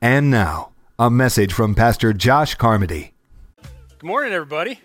And 0.00 0.30
now, 0.30 0.70
a 0.96 1.10
message 1.10 1.52
from 1.52 1.74
Pastor 1.74 2.12
Josh 2.12 2.54
Carmody. 2.54 3.14
Good 3.98 4.06
morning, 4.06 4.32
everybody. 4.32 4.80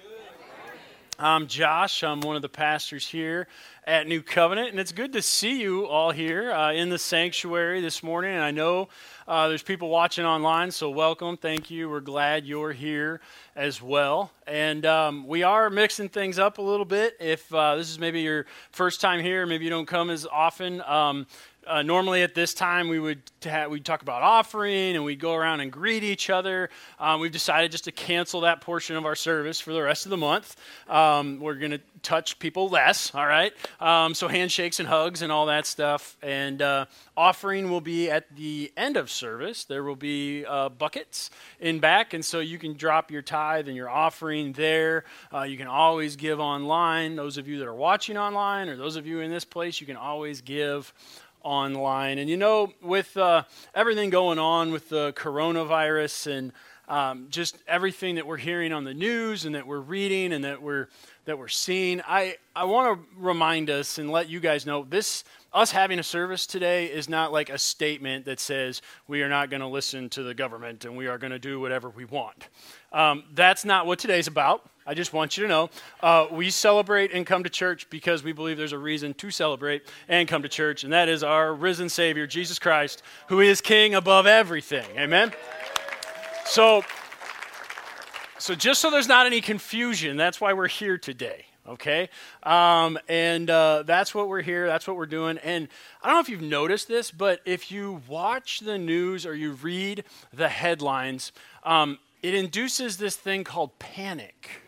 I'm 1.20 1.46
Josh. 1.46 2.04
I'm 2.04 2.21
one 2.21 2.36
of 2.36 2.42
the 2.42 2.50
pastors 2.50 3.07
here 3.07 3.47
at 3.86 4.07
New 4.07 4.23
Covenant, 4.23 4.70
and 4.70 4.79
it's 4.79 4.91
good 4.91 5.13
to 5.13 5.21
see 5.21 5.62
you 5.62 5.86
all 5.86 6.10
here 6.10 6.52
uh, 6.52 6.73
in 6.73 6.89
the 6.89 6.97
sanctuary 6.97 7.79
this 7.79 8.02
morning. 8.02 8.34
And 8.34 8.44
I 8.44 8.49
know 8.49 8.89
uh, 9.28 9.49
there's 9.49 9.62
people 9.62 9.89
watching 9.89 10.26
online, 10.26 10.71
so 10.71 10.89
welcome. 10.89 11.37
Thank 11.37 11.69
you. 11.69 11.91
We're 11.91 11.99
glad 11.99 12.47
you're 12.47 12.71
here 12.71 13.21
as 13.55 13.83
well. 13.83 14.31
And 14.47 14.83
um, 14.87 15.27
we 15.27 15.43
are 15.43 15.69
mixing 15.69 16.09
things 16.09 16.39
up 16.39 16.57
a 16.57 16.61
little 16.63 16.85
bit. 16.85 17.16
If 17.20 17.53
uh, 17.53 17.75
this 17.75 17.91
is 17.91 17.99
maybe 17.99 18.21
your 18.21 18.48
first 18.71 18.99
time 18.99 19.21
here, 19.21 19.45
maybe 19.45 19.63
you 19.63 19.70
don't 19.70 19.85
come 19.85 20.09
as 20.09 20.25
often. 20.25 20.81
Um, 20.81 21.27
uh, 21.67 21.81
normally 21.81 22.23
at 22.23 22.35
this 22.35 22.53
time 22.53 22.88
we 22.89 22.99
would 22.99 23.21
we'd 23.70 23.85
talk 23.85 24.02
about 24.02 24.21
offering 24.21 24.95
and 24.95 25.03
we'd 25.03 25.20
go 25.20 25.34
around 25.34 25.59
and 25.59 25.71
greet 25.71 26.03
each 26.03 26.30
other. 26.30 26.70
Um, 26.99 27.20
we've 27.20 27.31
decided 27.31 27.71
just 27.71 27.84
to 27.85 27.91
cancel 27.91 28.41
that 28.41 28.62
portion 28.62 28.95
of 28.95 29.05
our 29.05 29.16
service 29.16 29.59
for 29.59 29.73
the 29.73 29.81
rest 29.81 30.05
of 30.05 30.09
the 30.09 30.18
month. 30.18 30.55
Um, 30.88 31.40
we're 31.40 31.55
going 31.55 31.71
to 31.71 31.81
touch 32.02 32.38
people 32.40 32.70
less, 32.70 33.13
all 33.16 33.26
right? 33.26 33.54
Um, 33.80 34.13
so 34.13 34.27
handshakes 34.27 34.80
and 34.80 34.88
hugs 34.88 35.21
and 35.21 35.31
all 35.31 35.48
that 35.48 35.66
stuff. 35.66 36.18
And 36.21 36.62
uh, 36.62 36.85
offering 37.18 37.70
will 37.70 37.82
be 37.82 38.09
at 38.09 38.35
the 38.35 38.71
end 38.77 38.98
of 38.98 39.09
service. 39.09 39.63
There 39.63 39.84
will 39.84 39.95
be 39.95 40.45
uh, 40.45 40.70
buckets 40.70 41.30
in 41.59 41.80
back, 41.80 42.13
and 42.13 42.23
so 42.23 42.40
you 42.40 42.59
can 42.59 42.73
drop 42.73 43.09
your 43.12 43.21
tithe 43.21 43.68
and 43.68 43.76
your 43.76 43.90
offering 43.90 44.54
there. 44.54 45.05
Uh, 45.34 45.43
you 45.43 45.57
can 45.57 45.68
always 45.68 46.16
give 46.16 46.40
online. 46.40 47.16
Those 47.16 47.38
of 47.38 47.48
you 47.48 47.59
that 47.59 47.68
are 47.68 47.73
watching 47.73 48.18
online 48.18 48.70
or 48.70 48.76
those 48.76 48.95
of 48.95 49.07
you 49.07 49.21
in 49.21 49.32
this 49.32 49.45
place, 49.45 49.80
you 49.80 49.88
can 49.88 49.98
always 49.98 50.41
give 50.41 50.93
online. 51.44 52.18
And 52.18 52.30
you 52.30 52.38
know, 52.38 52.74
with 52.82 53.16
uh, 53.18 53.44
everything 53.76 54.10
going 54.10 54.40
on 54.40 54.72
with 54.72 54.90
the 54.90 55.14
coronavirus 55.14 56.32
and 56.32 56.52
um, 56.88 57.28
just 57.30 57.58
everything 57.68 58.16
that 58.16 58.28
we're 58.28 58.38
hearing 58.38 58.74
on 58.74 58.84
the 58.84 58.94
news 58.94 59.46
and 59.46 59.55
that 59.55 59.66
we're 59.66 59.80
reading 59.80 60.34
and 60.34 60.44
that 60.44 60.62
we're 60.62 60.90
that 61.26 61.38
we're 61.38 61.48
seeing, 61.48 62.02
I, 62.05 62.35
I 62.54 62.66
want 62.66 63.00
to 63.00 63.08
remind 63.18 63.70
us 63.70 63.98
and 63.98 64.11
let 64.11 64.27
you 64.30 64.41
guys 64.41 64.66
know 64.66 64.85
this 64.89 65.23
us 65.53 65.72
having 65.72 66.00
a 66.00 66.03
service 66.03 66.47
today 66.47 66.88
is 66.88 67.08
not 67.08 67.31
like 67.31 67.50
a 67.50 67.57
statement 67.57 68.25
that 68.25 68.39
says 68.39 68.81
we 69.07 69.22
are 69.22 69.30
not 69.30 69.50
going 69.50 69.61
to 69.61 69.67
listen 69.67 70.09
to 70.09 70.23
the 70.23 70.33
government 70.33 70.83
and 70.83 70.97
we 70.97 71.07
are 71.07 71.17
going 71.17 71.31
to 71.31 71.39
do 71.39 71.59
whatever 71.59 71.89
we 71.89 72.05
want. 72.05 72.50
Um, 72.91 73.23
that's 73.33 73.63
not 73.63 73.85
what 73.85 74.00
today's 74.00 74.28
about. 74.28 74.67
I 74.85 74.93
just 74.93 75.13
want 75.13 75.37
you 75.37 75.43
to 75.43 75.49
know 75.49 75.69
uh, 76.01 76.27
we 76.31 76.49
celebrate 76.49 77.13
and 77.13 77.25
come 77.25 77.43
to 77.43 77.49
church 77.49 77.89
because 77.89 78.23
we 78.23 78.33
believe 78.33 78.57
there's 78.57 78.73
a 78.73 78.77
reason 78.77 79.13
to 79.15 79.31
celebrate 79.31 79.83
and 80.09 80.27
come 80.27 80.41
to 80.41 80.49
church, 80.49 80.83
and 80.83 80.91
that 80.91 81.07
is 81.07 81.23
our 81.23 81.53
risen 81.53 81.87
Savior, 81.89 82.27
Jesus 82.27 82.59
Christ, 82.59 83.01
who 83.27 83.39
is 83.39 83.61
King 83.61 83.95
above 83.95 84.27
everything. 84.27 84.85
Amen? 84.97 85.31
So, 86.45 86.83
so 88.37 88.55
just 88.55 88.81
so 88.81 88.91
there's 88.91 89.07
not 89.07 89.25
any 89.25 89.39
confusion, 89.39 90.17
that's 90.17 90.41
why 90.41 90.53
we're 90.53 90.67
here 90.67 90.97
today. 90.97 91.45
Okay, 91.65 92.09
um, 92.43 92.99
and 93.07 93.49
uh, 93.49 93.83
that's 93.83 94.13
what 94.13 94.27
we're 94.27 94.41
here. 94.41 94.67
That's 94.67 94.85
what 94.85 94.97
we're 94.97 95.05
doing. 95.05 95.37
And 95.37 95.69
I 96.01 96.07
don't 96.07 96.17
know 96.17 96.19
if 96.19 96.27
you've 96.27 96.41
noticed 96.41 96.89
this, 96.89 97.09
but 97.09 97.39
if 97.45 97.71
you 97.71 98.01
watch 98.05 98.59
the 98.59 98.77
news 98.77 99.25
or 99.25 99.33
you 99.33 99.53
read 99.53 100.03
the 100.33 100.49
headlines, 100.49 101.31
um, 101.63 101.99
it 102.21 102.33
induces 102.33 102.97
this 102.97 103.15
thing 103.15 103.45
called 103.45 103.79
panic. 103.79 104.62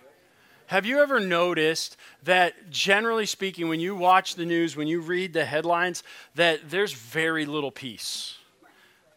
Have 0.67 0.85
you 0.85 0.99
ever 0.99 1.19
noticed 1.19 1.95
that, 2.23 2.71
generally 2.71 3.27
speaking, 3.27 3.67
when 3.67 3.80
you 3.80 3.95
watch 3.95 4.35
the 4.35 4.45
news, 4.45 4.75
when 4.75 4.88
you 4.88 4.99
read 4.99 5.33
the 5.33 5.45
headlines, 5.45 6.02
that 6.33 6.71
there's 6.71 6.91
very 6.91 7.45
little 7.45 7.71
peace? 7.71 8.38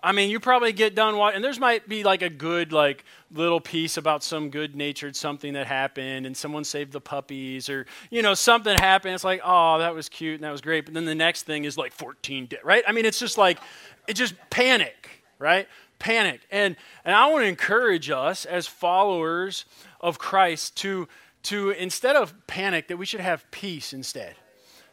I 0.02 0.12
mean, 0.12 0.30
you 0.30 0.38
probably 0.38 0.72
get 0.72 0.94
done 0.94 1.16
watching, 1.16 1.36
and 1.36 1.44
there's 1.44 1.58
might 1.58 1.88
be 1.88 2.04
like 2.04 2.22
a 2.22 2.28
good, 2.28 2.72
like, 2.72 3.04
little 3.32 3.60
piece 3.60 3.96
about 3.96 4.22
some 4.22 4.50
good 4.50 4.76
natured 4.76 5.16
something 5.16 5.54
that 5.54 5.66
happened, 5.66 6.26
and 6.26 6.36
someone 6.36 6.64
saved 6.64 6.92
the 6.92 7.00
puppies, 7.00 7.68
or, 7.68 7.86
you 8.10 8.22
know, 8.22 8.34
something 8.34 8.76
happened. 8.78 9.14
It's 9.14 9.24
like, 9.24 9.40
oh, 9.42 9.78
that 9.78 9.94
was 9.94 10.08
cute 10.08 10.34
and 10.34 10.44
that 10.44 10.52
was 10.52 10.60
great. 10.60 10.84
But 10.84 10.94
then 10.94 11.06
the 11.06 11.14
next 11.14 11.44
thing 11.44 11.64
is 11.64 11.76
like 11.76 11.92
14 11.92 12.46
dead, 12.46 12.60
right? 12.62 12.84
I 12.86 12.92
mean, 12.92 13.06
it's 13.06 13.18
just 13.18 13.38
like, 13.38 13.58
it's 14.06 14.18
just 14.18 14.34
panic, 14.50 15.24
right? 15.38 15.66
Panic. 15.98 16.42
And, 16.50 16.76
and 17.04 17.14
I 17.14 17.26
want 17.26 17.42
to 17.42 17.48
encourage 17.48 18.08
us 18.08 18.44
as 18.44 18.66
followers 18.66 19.64
of 20.00 20.18
Christ 20.18 20.76
to 20.78 21.08
to 21.44 21.70
instead 21.70 22.16
of 22.16 22.34
panic, 22.46 22.88
that 22.88 22.96
we 22.96 23.06
should 23.06 23.20
have 23.20 23.48
peace 23.50 23.92
instead. 23.92 24.34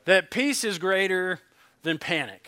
That 0.06 0.32
peace 0.32 0.64
is 0.64 0.78
greater 0.78 1.40
than 1.84 1.98
panic, 1.98 2.48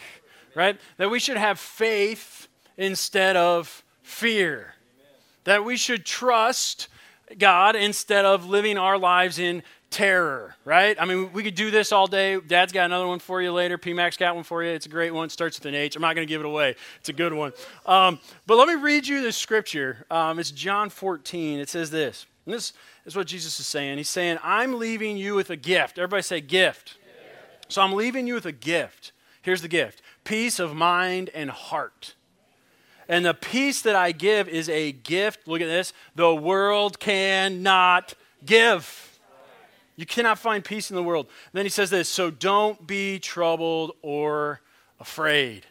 right? 0.56 0.78
That 0.98 1.10
we 1.10 1.20
should 1.20 1.38
have 1.38 1.60
faith 1.60 2.48
instead 2.78 3.36
of 3.36 3.84
fear. 4.04 4.76
That 5.46 5.66
we 5.66 5.78
should 5.78 6.06
trust 6.06 6.88
God 7.38 7.76
instead 7.76 8.26
of 8.26 8.48
living 8.48 8.78
our 8.78 8.98
lives 8.98 9.40
in 9.40 9.64
terror, 9.90 10.56
right? 10.66 10.98
I 11.00 11.06
mean, 11.06 11.32
we 11.34 11.44
could 11.44 11.56
do 11.56 11.72
this 11.72 11.92
all 11.92 12.08
day. 12.08 12.40
Dad's 12.40 12.74
got 12.74 12.86
another 12.86 13.08
one 13.08 13.20
for 13.20 13.42
you 13.42 13.52
later. 13.52 13.78
PMAX 13.78 14.18
got 14.18 14.36
one 14.36 14.44
for 14.44 14.64
you. 14.64 14.70
It's 14.70 14.86
a 14.86 14.90
great 14.90 15.14
one. 15.14 15.26
It 15.26 15.32
starts 15.32 15.58
with 15.58 15.66
an 15.66 15.76
H. 15.76 15.96
I'm 15.96 16.02
not 16.02 16.16
going 16.16 16.28
to 16.28 16.32
give 16.32 16.42
it 16.42 16.48
away. 16.48 16.76
It's 17.00 17.10
a 17.10 17.14
good 17.14 17.34
one. 17.34 17.54
Um, 17.86 18.20
but 18.46 18.58
let 18.58 18.68
me 18.68 18.76
read 18.76 19.08
you 19.08 19.22
the 19.22 19.32
scripture. 19.32 20.06
Um, 20.12 20.40
it's 20.40 20.52
John 20.52 20.90
14. 20.90 21.60
It 21.60 21.70
says 21.70 21.90
this. 21.90 22.26
And 22.48 22.54
this 22.54 22.72
is 23.06 23.14
what 23.14 23.28
Jesus 23.28 23.60
is 23.60 23.68
saying. 23.68 23.98
He's 23.98 24.08
saying, 24.08 24.38
I'm 24.42 24.80
leaving 24.80 25.18
you 25.18 25.36
with 25.36 25.50
a 25.50 25.58
gift. 25.58 26.00
Everybody 26.00 26.24
say 26.24 26.40
gift. 26.40 26.96
gift. 26.96 27.74
So 27.74 27.82
I'm 27.82 27.92
leaving 27.92 28.26
you 28.26 28.36
with 28.36 28.46
a 28.46 28.54
gift. 28.54 29.12
Here's 29.42 29.62
the 29.62 29.68
gift 29.68 30.02
peace 30.24 30.58
of 30.58 30.74
mind 30.74 31.30
and 31.34 31.50
heart. 31.50 32.16
And 33.10 33.26
the 33.26 33.34
peace 33.34 33.82
that 33.82 33.98
I 33.98 34.14
give 34.14 34.48
is 34.48 34.70
a 34.70 34.94
gift. 34.94 35.46
Look 35.46 35.60
at 35.60 35.68
this. 35.68 35.92
The 36.16 36.34
world 36.34 37.02
cannot 37.02 38.14
give. 38.46 39.20
You 39.98 40.06
cannot 40.06 40.40
find 40.40 40.64
peace 40.64 40.90
in 40.90 40.96
the 40.96 41.04
world. 41.04 41.26
And 41.26 41.60
then 41.60 41.66
he 41.66 41.70
says 41.70 41.90
this 41.90 42.08
so 42.08 42.32
don't 42.32 42.88
be 42.88 43.20
troubled 43.20 43.92
or 44.02 44.62
afraid. 45.02 45.66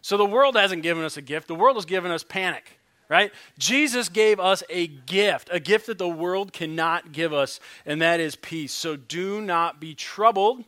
So 0.00 0.16
the 0.16 0.24
world 0.24 0.56
hasn't 0.56 0.82
given 0.82 1.04
us 1.04 1.18
a 1.18 1.22
gift, 1.22 1.46
the 1.46 1.54
world 1.54 1.76
has 1.76 1.84
given 1.84 2.10
us 2.10 2.22
panic 2.22 2.75
right? 3.08 3.32
Jesus 3.58 4.08
gave 4.08 4.40
us 4.40 4.62
a 4.68 4.86
gift, 4.86 5.48
a 5.52 5.60
gift 5.60 5.86
that 5.86 5.98
the 5.98 6.08
world 6.08 6.52
cannot 6.52 7.12
give 7.12 7.32
us, 7.32 7.60
and 7.84 8.00
that 8.02 8.20
is 8.20 8.36
peace. 8.36 8.72
So 8.72 8.96
do 8.96 9.40
not 9.40 9.80
be 9.80 9.94
troubled 9.94 10.64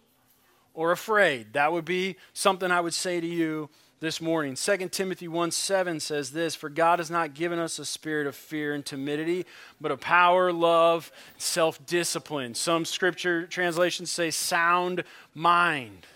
or 0.75 0.93
afraid. 0.93 1.53
That 1.55 1.73
would 1.73 1.85
be 1.85 2.17
something 2.33 2.71
I 2.71 2.81
would 2.81 2.95
say 2.95 3.21
to 3.21 3.27
you 3.27 3.69
this 4.01 4.21
morning. 4.21 4.55
2 4.55 4.89
Timothy 4.91 5.27
1 5.27 5.51
7 5.51 6.01
says 6.01 6.31
this 6.31 6.55
For 6.55 6.69
God 6.69 6.99
has 6.99 7.11
not 7.11 7.35
given 7.35 7.59
us 7.59 7.79
a 7.79 7.85
spirit 7.85 8.27
of 8.27 8.37
fear 8.37 8.75
and 8.75 8.85
timidity, 8.85 9.45
but 9.81 9.91
of 9.91 10.01
power, 10.01 10.53
love, 10.53 11.11
self 11.37 11.85
discipline. 11.87 12.55
Some 12.55 12.85
scripture 12.85 13.47
translations 13.47 14.11
say 14.11 14.31
sound 14.31 15.05
mind. 15.35 16.07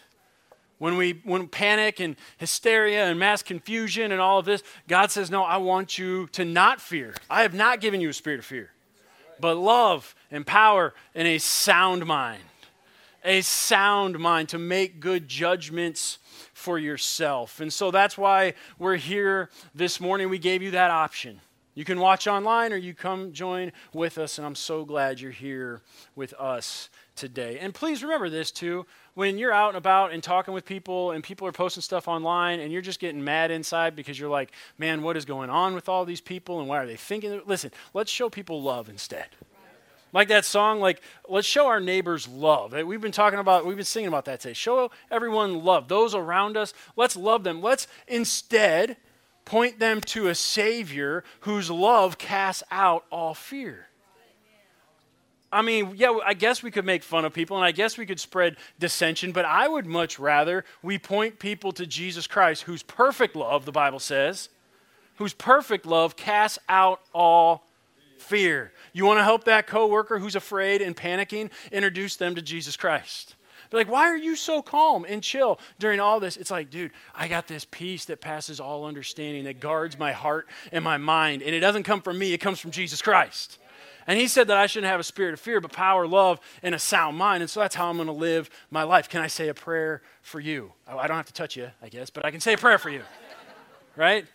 When 0.82 0.96
we 0.96 1.20
when 1.22 1.46
panic 1.46 2.00
and 2.00 2.16
hysteria 2.38 3.04
and 3.04 3.16
mass 3.16 3.40
confusion 3.40 4.10
and 4.10 4.20
all 4.20 4.40
of 4.40 4.44
this, 4.44 4.64
God 4.88 5.12
says, 5.12 5.30
"No, 5.30 5.44
I 5.44 5.58
want 5.58 5.96
you 5.96 6.26
to 6.32 6.44
not 6.44 6.80
fear. 6.80 7.14
I 7.30 7.42
have 7.42 7.54
not 7.54 7.80
given 7.80 8.00
you 8.00 8.08
a 8.08 8.12
spirit 8.12 8.40
of 8.40 8.44
fear, 8.44 8.72
but 9.38 9.54
love 9.54 10.16
and 10.28 10.44
power 10.44 10.92
and 11.14 11.28
a 11.28 11.38
sound 11.38 12.04
mind. 12.04 12.42
A 13.22 13.42
sound 13.42 14.18
mind 14.18 14.48
to 14.48 14.58
make 14.58 14.98
good 14.98 15.28
judgments 15.28 16.18
for 16.52 16.80
yourself." 16.80 17.60
And 17.60 17.72
so 17.72 17.92
that's 17.92 18.18
why 18.18 18.54
we're 18.76 18.96
here 18.96 19.50
this 19.76 20.00
morning. 20.00 20.30
We 20.30 20.40
gave 20.40 20.62
you 20.62 20.72
that 20.72 20.90
option. 20.90 21.42
You 21.74 21.84
can 21.84 22.00
watch 22.00 22.26
online 22.26 22.72
or 22.72 22.76
you 22.76 22.92
come 22.92 23.32
join 23.32 23.70
with 23.92 24.18
us, 24.18 24.36
and 24.36 24.44
I'm 24.44 24.56
so 24.56 24.84
glad 24.84 25.20
you're 25.20 25.30
here 25.30 25.80
with 26.16 26.34
us 26.34 26.90
today. 27.14 27.58
And 27.60 27.72
please 27.72 28.02
remember 28.02 28.28
this 28.28 28.50
too 28.50 28.84
when 29.14 29.38
you're 29.38 29.52
out 29.52 29.68
and 29.68 29.76
about 29.76 30.12
and 30.12 30.22
talking 30.22 30.54
with 30.54 30.64
people 30.64 31.10
and 31.10 31.22
people 31.22 31.46
are 31.46 31.52
posting 31.52 31.82
stuff 31.82 32.08
online 32.08 32.60
and 32.60 32.72
you're 32.72 32.82
just 32.82 33.00
getting 33.00 33.22
mad 33.22 33.50
inside 33.50 33.94
because 33.94 34.18
you're 34.18 34.30
like, 34.30 34.52
man, 34.78 35.02
what 35.02 35.16
is 35.16 35.24
going 35.24 35.50
on 35.50 35.74
with 35.74 35.88
all 35.88 36.04
these 36.04 36.20
people 36.20 36.60
and 36.60 36.68
why 36.68 36.78
are 36.78 36.86
they 36.86 36.96
thinking? 36.96 37.40
Listen, 37.46 37.70
let's 37.92 38.10
show 38.10 38.30
people 38.30 38.62
love 38.62 38.88
instead. 38.88 39.26
Like 40.14 40.28
that 40.28 40.44
song, 40.44 40.80
like, 40.80 41.00
let's 41.26 41.46
show 41.46 41.68
our 41.68 41.80
neighbors 41.80 42.28
love. 42.28 42.72
We've 42.72 43.00
been 43.00 43.12
talking 43.12 43.38
about, 43.38 43.64
we've 43.64 43.76
been 43.76 43.84
singing 43.84 44.08
about 44.08 44.26
that 44.26 44.40
today. 44.40 44.52
Show 44.52 44.90
everyone 45.10 45.64
love. 45.64 45.88
Those 45.88 46.14
around 46.14 46.56
us, 46.56 46.74
let's 46.96 47.16
love 47.16 47.44
them. 47.44 47.62
Let's 47.62 47.86
instead 48.06 48.98
point 49.46 49.78
them 49.78 50.00
to 50.02 50.28
a 50.28 50.34
Savior 50.34 51.24
whose 51.40 51.70
love 51.70 52.18
casts 52.18 52.62
out 52.70 53.06
all 53.10 53.32
fear. 53.34 53.88
I 55.52 55.60
mean, 55.60 55.92
yeah, 55.96 56.18
I 56.24 56.32
guess 56.32 56.62
we 56.62 56.70
could 56.70 56.86
make 56.86 57.02
fun 57.02 57.26
of 57.26 57.34
people 57.34 57.58
and 57.58 57.64
I 57.64 57.72
guess 57.72 57.98
we 57.98 58.06
could 58.06 58.18
spread 58.18 58.56
dissension, 58.78 59.32
but 59.32 59.44
I 59.44 59.68
would 59.68 59.84
much 59.86 60.18
rather 60.18 60.64
we 60.82 60.98
point 60.98 61.38
people 61.38 61.72
to 61.72 61.86
Jesus 61.86 62.26
Christ, 62.26 62.62
whose 62.62 62.82
perfect 62.82 63.36
love, 63.36 63.66
the 63.66 63.72
Bible 63.72 63.98
says, 63.98 64.48
whose 65.16 65.34
perfect 65.34 65.84
love 65.84 66.16
casts 66.16 66.58
out 66.70 67.02
all 67.12 67.66
fear. 68.16 68.72
You 68.94 69.04
want 69.04 69.18
to 69.18 69.24
help 69.24 69.44
that 69.44 69.66
coworker 69.66 70.18
who's 70.18 70.36
afraid 70.36 70.80
and 70.80 70.96
panicking? 70.96 71.50
Introduce 71.70 72.16
them 72.16 72.34
to 72.34 72.42
Jesus 72.42 72.76
Christ. 72.76 73.34
Be 73.70 73.78
like, 73.78 73.90
why 73.90 74.08
are 74.08 74.16
you 74.16 74.36
so 74.36 74.60
calm 74.60 75.06
and 75.08 75.22
chill 75.22 75.58
during 75.78 75.98
all 75.98 76.20
this? 76.20 76.36
It's 76.36 76.50
like, 76.50 76.70
dude, 76.70 76.92
I 77.14 77.26
got 77.26 77.46
this 77.46 77.66
peace 77.70 78.04
that 78.06 78.20
passes 78.20 78.60
all 78.60 78.84
understanding 78.84 79.44
that 79.44 79.60
guards 79.60 79.98
my 79.98 80.12
heart 80.12 80.46
and 80.72 80.84
my 80.84 80.98
mind. 80.98 81.42
And 81.42 81.54
it 81.54 81.60
doesn't 81.60 81.84
come 81.84 82.02
from 82.02 82.18
me, 82.18 82.34
it 82.34 82.38
comes 82.38 82.58
from 82.58 82.70
Jesus 82.70 83.00
Christ. 83.00 83.58
And 84.06 84.18
he 84.18 84.28
said 84.28 84.48
that 84.48 84.56
I 84.56 84.66
shouldn't 84.66 84.90
have 84.90 85.00
a 85.00 85.04
spirit 85.04 85.34
of 85.34 85.40
fear, 85.40 85.60
but 85.60 85.72
power, 85.72 86.06
love, 86.06 86.40
and 86.62 86.74
a 86.74 86.78
sound 86.78 87.16
mind. 87.16 87.42
And 87.42 87.50
so 87.50 87.60
that's 87.60 87.74
how 87.74 87.88
I'm 87.88 87.96
going 87.96 88.06
to 88.06 88.12
live 88.12 88.50
my 88.70 88.82
life. 88.82 89.08
Can 89.08 89.20
I 89.20 89.26
say 89.26 89.48
a 89.48 89.54
prayer 89.54 90.02
for 90.22 90.40
you? 90.40 90.72
I 90.86 91.06
don't 91.06 91.16
have 91.16 91.26
to 91.26 91.32
touch 91.32 91.56
you, 91.56 91.70
I 91.82 91.88
guess, 91.88 92.10
but 92.10 92.24
I 92.24 92.30
can 92.30 92.40
say 92.40 92.54
a 92.54 92.58
prayer 92.58 92.78
for 92.78 92.90
you. 92.90 93.02
right? 93.96 94.26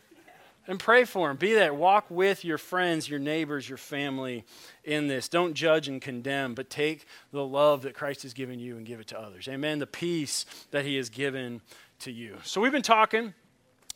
And 0.69 0.79
pray 0.79 1.05
for 1.05 1.29
them. 1.29 1.37
Be 1.37 1.53
there. 1.53 1.73
Walk 1.73 2.05
with 2.09 2.43
your 2.43 2.57
friends, 2.57 3.07
your 3.07 3.19
neighbors, 3.19 3.69
your 3.69 3.77
family 3.77 4.43
in 4.83 5.07
this. 5.07 5.29
Don't 5.29 5.53
judge 5.53 5.87
and 5.87 6.01
condemn, 6.01 6.55
but 6.55 6.69
take 6.69 7.05
the 7.31 7.45
love 7.45 7.83
that 7.83 7.93
Christ 7.93 8.23
has 8.23 8.33
given 8.33 8.59
you 8.59 8.75
and 8.75 8.85
give 8.85 8.99
it 8.99 9.07
to 9.07 9.19
others. 9.19 9.47
Amen. 9.47 9.79
The 9.79 9.87
peace 9.87 10.45
that 10.71 10.83
he 10.83 10.97
has 10.97 11.09
given 11.09 11.61
to 11.99 12.11
you. 12.11 12.37
So 12.43 12.59
we've 12.59 12.71
been 12.71 12.81
talking 12.81 13.33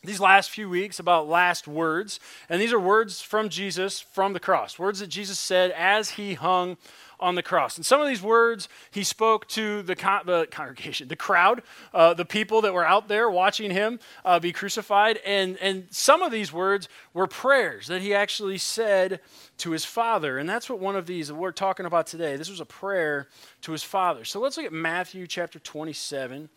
these 0.03 0.19
last 0.19 0.49
few 0.49 0.67
weeks 0.67 0.99
about 0.99 1.27
last 1.27 1.67
words. 1.67 2.19
And 2.49 2.59
these 2.59 2.73
are 2.73 2.79
words 2.79 3.21
from 3.21 3.49
Jesus 3.49 3.99
from 3.99 4.33
the 4.33 4.39
cross, 4.39 4.79
words 4.79 4.99
that 4.99 5.07
Jesus 5.07 5.37
said 5.37 5.71
as 5.71 6.11
he 6.11 6.33
hung 6.33 6.77
on 7.19 7.35
the 7.35 7.43
cross. 7.43 7.77
And 7.77 7.85
some 7.85 8.01
of 8.01 8.07
these 8.07 8.21
words 8.21 8.67
he 8.89 9.03
spoke 9.03 9.47
to 9.49 9.83
the, 9.83 9.95
con- 9.95 10.23
the 10.25 10.47
congregation, 10.49 11.07
the 11.07 11.15
crowd, 11.15 11.61
uh, 11.93 12.15
the 12.15 12.25
people 12.25 12.61
that 12.61 12.73
were 12.73 12.85
out 12.85 13.07
there 13.07 13.29
watching 13.29 13.69
him 13.69 13.99
uh, 14.25 14.39
be 14.39 14.51
crucified. 14.51 15.19
And, 15.23 15.57
and 15.59 15.87
some 15.91 16.23
of 16.23 16.31
these 16.31 16.51
words 16.51 16.89
were 17.13 17.27
prayers 17.27 17.85
that 17.87 18.01
he 18.01 18.15
actually 18.15 18.57
said 18.57 19.19
to 19.59 19.69
his 19.69 19.85
father. 19.85 20.39
And 20.39 20.49
that's 20.49 20.67
what 20.67 20.79
one 20.79 20.95
of 20.95 21.05
these 21.05 21.27
that 21.27 21.35
we're 21.35 21.51
talking 21.51 21.85
about 21.85 22.07
today. 22.07 22.37
This 22.37 22.49
was 22.49 22.59
a 22.59 22.65
prayer 22.65 23.27
to 23.61 23.71
his 23.71 23.83
father. 23.83 24.25
So 24.25 24.39
let's 24.39 24.57
look 24.57 24.65
at 24.65 24.73
Matthew 24.73 25.27
chapter 25.27 25.59
27 25.59 26.49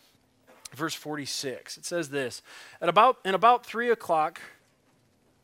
verse 0.74 0.94
46. 0.94 1.78
It 1.78 1.84
says 1.84 2.10
this 2.10 2.42
At 2.80 2.88
about, 2.88 3.18
in 3.24 3.34
about 3.34 3.64
three 3.64 3.90
o'clock, 3.90 4.40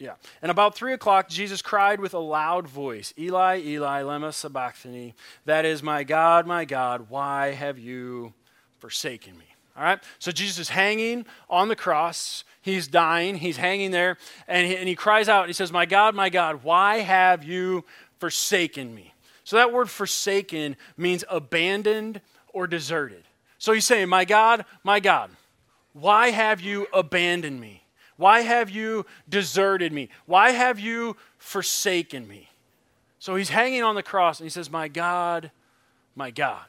yeah. 0.00 0.15
And 0.41 0.50
about 0.50 0.75
three 0.75 0.94
o'clock, 0.94 1.29
Jesus 1.29 1.61
cried 1.61 2.00
with 2.00 2.15
a 2.15 2.19
loud 2.19 2.67
voice, 2.67 3.12
Eli, 3.19 3.61
Eli, 3.62 4.03
lema 4.03 4.32
sabachthani. 4.32 5.15
That 5.44 5.67
is, 5.67 5.82
my 5.82 6.05
God, 6.05 6.47
my 6.47 6.65
God, 6.65 7.11
why 7.11 7.53
have 7.53 7.79
you 7.79 8.32
forsaken 8.79 9.37
me? 9.37 9.44
All 9.77 9.82
right? 9.85 10.03
So 10.19 10.32
Jesus 10.32 10.59
is 10.59 10.69
hanging 10.71 11.27
on 11.50 11.69
the 11.69 11.76
cross. 11.76 12.44
He's 12.62 12.88
dying. 12.88 13.37
He's 13.37 13.59
hanging 13.59 13.91
there. 13.91 14.17
And 14.49 14.67
he, 14.67 14.76
and 14.76 14.88
he 14.88 14.94
cries 14.94 15.29
out, 15.29 15.49
he 15.49 15.53
says, 15.53 15.71
My 15.71 15.85
God, 15.85 16.15
my 16.15 16.31
God, 16.31 16.65
why 16.65 17.00
have 17.00 17.44
you 17.44 17.85
forsaken 18.19 18.94
me? 18.94 19.12
So 19.44 19.56
that 19.56 19.73
word 19.73 19.91
forsaken 19.91 20.76
means 20.97 21.25
abandoned 21.29 22.23
or 22.55 22.67
deserted. 22.67 23.25
So 23.61 23.75
he's 23.75 23.85
saying, 23.85 24.09
My 24.09 24.25
God, 24.25 24.65
my 24.83 25.01
God, 25.01 25.31
why 25.93 26.31
have 26.31 26.62
you 26.62 26.87
abandoned 26.93 27.61
me? 27.61 27.85
Why 28.17 28.41
have 28.41 28.71
you 28.71 29.05
deserted 29.29 29.93
me? 29.93 30.09
Why 30.25 30.51
have 30.51 30.81
you 30.81 31.17
forsaken 31.37 32.27
me? 32.27 32.49
So 33.19 33.37
he's 33.37 33.51
hanging 33.51 33.83
on 33.83 33.95
the 33.95 34.03
cross 34.03 34.41
and 34.41 34.47
he 34.47 34.51
says, 34.51 34.71
My 34.71 34.89
God, 34.89 35.51
my 36.17 36.31
God. 36.31 36.65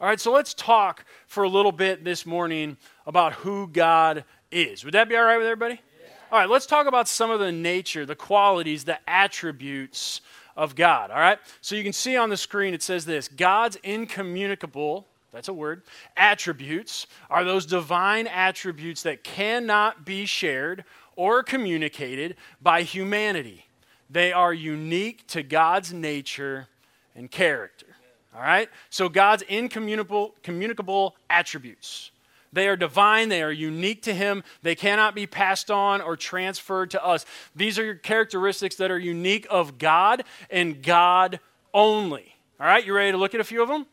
All 0.00 0.08
right, 0.08 0.18
so 0.18 0.32
let's 0.32 0.54
talk 0.54 1.04
for 1.28 1.44
a 1.44 1.48
little 1.48 1.70
bit 1.70 2.04
this 2.04 2.26
morning 2.26 2.78
about 3.06 3.34
who 3.34 3.68
God 3.68 4.24
is. 4.50 4.84
Would 4.84 4.94
that 4.94 5.08
be 5.08 5.14
all 5.14 5.22
right 5.22 5.38
with 5.38 5.46
everybody? 5.46 5.74
Yeah. 5.74 6.08
All 6.32 6.38
right, 6.40 6.50
let's 6.50 6.66
talk 6.66 6.88
about 6.88 7.06
some 7.06 7.30
of 7.30 7.38
the 7.38 7.52
nature, 7.52 8.04
the 8.04 8.16
qualities, 8.16 8.82
the 8.82 8.98
attributes 9.08 10.20
of 10.56 10.74
God. 10.74 11.12
All 11.12 11.20
right, 11.20 11.38
so 11.60 11.76
you 11.76 11.84
can 11.84 11.92
see 11.92 12.16
on 12.16 12.28
the 12.28 12.36
screen 12.36 12.74
it 12.74 12.82
says 12.82 13.04
this 13.04 13.28
God's 13.28 13.76
incommunicable 13.84 15.06
that's 15.34 15.48
a 15.48 15.52
word. 15.52 15.82
Attributes 16.16 17.08
are 17.28 17.44
those 17.44 17.66
divine 17.66 18.28
attributes 18.28 19.02
that 19.02 19.24
cannot 19.24 20.06
be 20.06 20.26
shared 20.26 20.84
or 21.16 21.42
communicated 21.42 22.36
by 22.62 22.82
humanity. 22.82 23.66
They 24.08 24.32
are 24.32 24.54
unique 24.54 25.26
to 25.28 25.42
God's 25.42 25.92
nature 25.92 26.68
and 27.16 27.28
character. 27.28 27.86
All 28.34 28.42
right? 28.42 28.68
So 28.90 29.08
God's 29.08 29.42
incommunicable 29.42 30.36
communicable 30.42 31.16
attributes. 31.28 32.12
They 32.52 32.68
are 32.68 32.76
divine, 32.76 33.28
they 33.28 33.42
are 33.42 33.50
unique 33.50 34.02
to 34.02 34.14
him. 34.14 34.44
They 34.62 34.76
cannot 34.76 35.16
be 35.16 35.26
passed 35.26 35.68
on 35.68 36.00
or 36.00 36.16
transferred 36.16 36.92
to 36.92 37.04
us. 37.04 37.26
These 37.56 37.80
are 37.80 37.84
your 37.84 37.96
characteristics 37.96 38.76
that 38.76 38.92
are 38.92 38.98
unique 38.98 39.48
of 39.50 39.78
God 39.78 40.22
and 40.48 40.80
God 40.80 41.40
only. 41.72 42.36
All 42.60 42.66
right? 42.66 42.86
You 42.86 42.94
ready 42.94 43.10
to 43.10 43.18
look 43.18 43.34
at 43.34 43.40
a 43.40 43.44
few 43.44 43.60
of 43.60 43.68
them? 43.68 43.86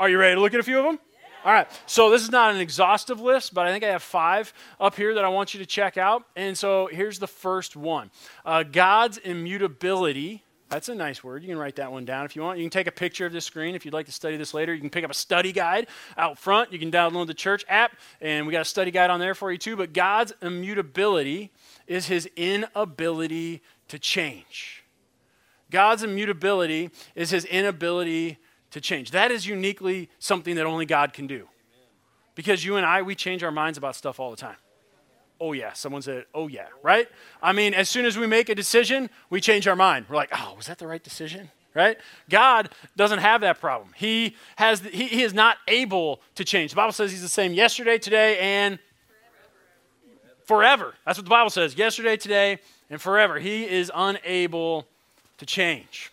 Are 0.00 0.08
you 0.08 0.16
ready 0.16 0.34
to 0.34 0.40
look 0.40 0.54
at 0.54 0.60
a 0.60 0.62
few 0.62 0.78
of 0.78 0.84
them? 0.86 0.98
All 1.44 1.52
right. 1.52 1.68
So 1.84 2.08
this 2.08 2.22
is 2.22 2.30
not 2.30 2.54
an 2.54 2.60
exhaustive 2.62 3.20
list, 3.20 3.52
but 3.52 3.66
I 3.66 3.70
think 3.70 3.84
I 3.84 3.88
have 3.88 4.02
five 4.02 4.54
up 4.80 4.94
here 4.94 5.12
that 5.12 5.26
I 5.26 5.28
want 5.28 5.52
you 5.52 5.60
to 5.60 5.66
check 5.66 5.98
out. 5.98 6.24
And 6.34 6.56
so 6.56 6.88
here's 6.90 7.18
the 7.18 7.26
first 7.26 7.76
one 7.76 8.10
uh, 8.46 8.62
God's 8.62 9.18
immutability. 9.18 10.42
That's 10.70 10.88
a 10.88 10.94
nice 10.94 11.22
word. 11.22 11.42
You 11.42 11.50
can 11.50 11.58
write 11.58 11.76
that 11.76 11.92
one 11.92 12.06
down 12.06 12.24
if 12.24 12.34
you 12.34 12.40
want. 12.40 12.58
You 12.58 12.64
can 12.64 12.70
take 12.70 12.86
a 12.86 12.92
picture 12.92 13.26
of 13.26 13.34
this 13.34 13.44
screen 13.44 13.74
if 13.74 13.84
you'd 13.84 13.92
like 13.92 14.06
to 14.06 14.12
study 14.12 14.38
this 14.38 14.54
later. 14.54 14.72
You 14.72 14.80
can 14.80 14.88
pick 14.88 15.04
up 15.04 15.10
a 15.10 15.14
study 15.14 15.52
guide 15.52 15.88
out 16.16 16.38
front. 16.38 16.72
You 16.72 16.78
can 16.78 16.90
download 16.90 17.26
the 17.26 17.34
church 17.34 17.66
app, 17.68 17.94
and 18.22 18.46
we 18.46 18.52
got 18.52 18.62
a 18.62 18.64
study 18.64 18.90
guide 18.90 19.10
on 19.10 19.20
there 19.20 19.34
for 19.34 19.52
you 19.52 19.58
too. 19.58 19.76
But 19.76 19.92
God's 19.92 20.32
immutability 20.40 21.52
is 21.86 22.06
his 22.06 22.24
inability 22.36 23.60
to 23.88 23.98
change. 23.98 24.82
God's 25.70 26.02
immutability 26.02 26.88
is 27.14 27.30
his 27.30 27.44
inability 27.44 28.38
to 28.70 28.80
change. 28.80 29.10
That 29.10 29.30
is 29.30 29.46
uniquely 29.46 30.08
something 30.18 30.56
that 30.56 30.66
only 30.66 30.86
God 30.86 31.12
can 31.12 31.26
do. 31.26 31.48
Because 32.34 32.64
you 32.64 32.76
and 32.76 32.86
I, 32.86 33.02
we 33.02 33.14
change 33.14 33.42
our 33.42 33.50
minds 33.50 33.76
about 33.76 33.96
stuff 33.96 34.20
all 34.20 34.30
the 34.30 34.36
time. 34.36 34.56
Oh, 35.40 35.52
yeah. 35.52 35.72
Someone 35.72 36.02
said, 36.02 36.26
oh, 36.34 36.48
yeah, 36.48 36.66
right? 36.82 37.08
I 37.42 37.52
mean, 37.52 37.74
as 37.74 37.88
soon 37.88 38.04
as 38.04 38.18
we 38.18 38.26
make 38.26 38.48
a 38.48 38.54
decision, 38.54 39.10
we 39.30 39.40
change 39.40 39.66
our 39.66 39.76
mind. 39.76 40.06
We're 40.08 40.16
like, 40.16 40.30
oh, 40.32 40.54
was 40.56 40.66
that 40.66 40.78
the 40.78 40.86
right 40.86 41.02
decision? 41.02 41.50
Right? 41.74 41.98
God 42.28 42.70
doesn't 42.96 43.20
have 43.20 43.42
that 43.42 43.60
problem. 43.60 43.90
He, 43.96 44.36
has, 44.56 44.80
he, 44.80 45.06
he 45.06 45.22
is 45.22 45.32
not 45.32 45.56
able 45.68 46.20
to 46.34 46.44
change. 46.44 46.72
The 46.72 46.76
Bible 46.76 46.92
says 46.92 47.10
he's 47.10 47.22
the 47.22 47.28
same 47.28 47.52
yesterday, 47.52 47.96
today, 47.96 48.38
and 48.38 48.78
forever. 50.44 50.94
That's 51.06 51.16
what 51.16 51.24
the 51.24 51.30
Bible 51.30 51.50
says 51.50 51.76
yesterday, 51.76 52.16
today, 52.16 52.58
and 52.90 53.00
forever. 53.00 53.38
He 53.38 53.68
is 53.68 53.90
unable 53.94 54.86
to 55.38 55.46
change. 55.46 56.10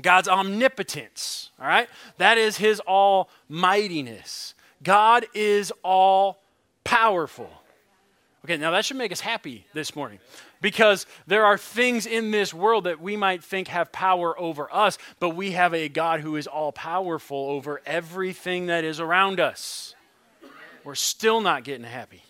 God's 0.00 0.28
omnipotence, 0.28 1.50
all 1.60 1.66
right? 1.66 1.88
That 2.18 2.38
is 2.38 2.56
his 2.56 2.80
almightiness. 2.80 4.54
God 4.82 5.26
is 5.34 5.72
all 5.82 6.40
powerful. 6.84 7.50
Okay, 8.44 8.56
now 8.56 8.70
that 8.70 8.84
should 8.84 8.96
make 8.96 9.12
us 9.12 9.20
happy 9.20 9.66
this 9.74 9.96
morning 9.96 10.20
because 10.60 11.06
there 11.26 11.44
are 11.44 11.58
things 11.58 12.06
in 12.06 12.30
this 12.30 12.54
world 12.54 12.84
that 12.84 13.00
we 13.00 13.16
might 13.16 13.42
think 13.42 13.68
have 13.68 13.92
power 13.92 14.38
over 14.38 14.72
us, 14.72 14.96
but 15.18 15.30
we 15.30 15.52
have 15.52 15.74
a 15.74 15.88
God 15.88 16.20
who 16.20 16.36
is 16.36 16.46
all 16.46 16.72
powerful 16.72 17.50
over 17.50 17.82
everything 17.84 18.66
that 18.66 18.84
is 18.84 19.00
around 19.00 19.40
us. 19.40 19.94
We're 20.84 20.94
still 20.94 21.40
not 21.40 21.64
getting 21.64 21.84
happy. 21.84 22.22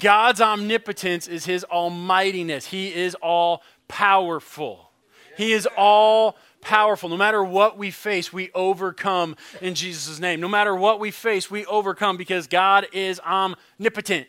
God's 0.00 0.40
omnipotence 0.40 1.26
is 1.26 1.44
his 1.44 1.64
almightiness, 1.64 2.66
he 2.66 2.94
is 2.94 3.14
all 3.16 3.62
powerful. 3.88 4.87
He 5.38 5.52
is 5.52 5.68
all 5.76 6.36
powerful. 6.60 7.08
No 7.08 7.16
matter 7.16 7.44
what 7.44 7.78
we 7.78 7.92
face, 7.92 8.32
we 8.32 8.50
overcome 8.56 9.36
in 9.60 9.76
Jesus' 9.76 10.18
name. 10.18 10.40
No 10.40 10.48
matter 10.48 10.74
what 10.74 10.98
we 10.98 11.12
face, 11.12 11.48
we 11.48 11.64
overcome 11.66 12.16
because 12.16 12.48
God 12.48 12.88
is 12.92 13.20
omnipotent. 13.20 14.26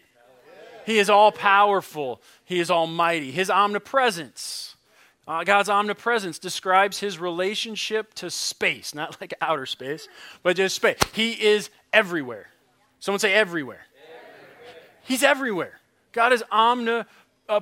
He 0.85 0.99
is 0.99 1.09
all 1.09 1.31
powerful. 1.31 2.21
He 2.45 2.59
is 2.59 2.69
almighty. 2.69 3.31
His 3.31 3.49
omnipresence. 3.49 4.75
Uh, 5.27 5.43
God's 5.43 5.67
omnipresence 5.67 6.37
describes 6.37 6.99
his 6.99 7.17
relationship 7.17 8.13
to 8.15 8.29
space, 8.29 8.93
not 8.93 9.19
like 9.19 9.33
outer 9.41 9.65
space, 9.65 10.07
but 10.43 10.55
just 10.55 10.75
space. 10.75 10.99
He 11.13 11.31
is 11.31 11.71
everywhere. 11.91 12.51
Someone 12.99 13.19
say 13.19 13.33
everywhere. 13.33 13.87
everywhere. 13.97 14.83
He's 15.05 15.23
everywhere. 15.23 15.79
God 16.11 16.33
is 16.33 16.43
omni, 16.51 17.01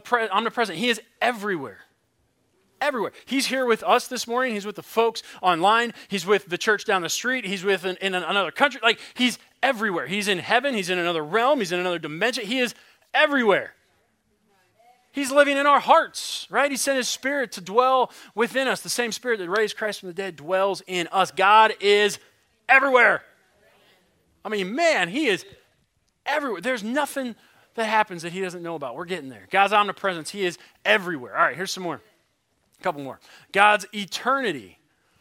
pre- 0.04 0.28
omnipresent. 0.28 0.78
He 0.78 0.90
is 0.90 1.00
everywhere 1.22 1.80
everywhere. 2.82 3.12
He's 3.26 3.48
here 3.48 3.66
with 3.66 3.84
us 3.84 4.08
this 4.08 4.28
morning. 4.28 4.54
He's 4.54 4.66
with 4.66 4.76
the 4.76 4.84
folks 4.84 5.24
online. 5.42 5.94
He's 6.08 6.26
with 6.26 6.46
the 6.48 6.58
church 6.58 6.86
down 6.86 7.02
the 7.02 7.10
street. 7.10 7.46
He's 7.46 7.64
with 7.64 7.86
an, 7.86 7.98
in 8.02 8.16
another 8.16 8.52
country. 8.52 8.80
Like 8.84 9.00
he's 9.16 9.40
everywhere. 9.62 10.08
He's 10.08 10.28
in 10.28 10.40
heaven. 10.40 10.74
He's 10.74 10.90
in 10.90 11.00
another 11.00 11.24
realm. 11.24 11.60
He's 11.60 11.72
in 11.72 11.80
another 11.80 12.00
dimension. 12.00 12.46
He 12.46 12.60
is 12.60 12.76
everywhere. 13.14 13.74
He's 15.12 15.32
living 15.32 15.58
in 15.58 15.66
our 15.66 15.80
hearts, 15.80 16.46
right? 16.52 16.70
He 16.70 16.78
sent 16.78 16.98
his 16.98 17.08
spirit 17.08 17.52
to 17.54 17.62
dwell 17.62 18.12
within 18.36 18.68
us. 18.68 18.82
The 18.82 18.90
same 18.90 19.12
spirit 19.12 19.40
that 19.40 19.50
raised 19.50 19.76
Christ 19.76 20.02
from 20.02 20.08
the 20.08 20.14
dead 20.14 20.36
dwells 20.36 20.84
in 20.86 21.08
us. 21.12 21.32
God 21.32 21.74
is 21.80 22.20
everywhere. 22.70 23.24
I 24.46 24.50
mean, 24.50 24.76
man, 24.76 25.10
he 25.10 25.26
is 25.26 25.44
everywhere. 26.26 26.62
There's 26.62 26.84
nothing 26.84 27.36
that 27.74 27.86
happens 27.86 28.22
that 28.22 28.32
he 28.32 28.42
doesn't 28.42 28.62
know 28.62 28.76
about. 28.76 28.96
We're 28.96 29.06
getting 29.06 29.30
there. 29.30 29.48
God's 29.50 29.74
omnipresence, 29.74 30.30
he 30.30 30.46
is 30.46 30.60
everywhere. 30.86 31.36
All 31.36 31.46
right, 31.46 31.56
here's 31.56 31.72
some 31.72 31.84
more. 31.84 32.02
A 32.80 32.84
couple 32.84 33.02
more. 33.02 33.20
God's 33.52 33.86
eternity. 33.94 34.80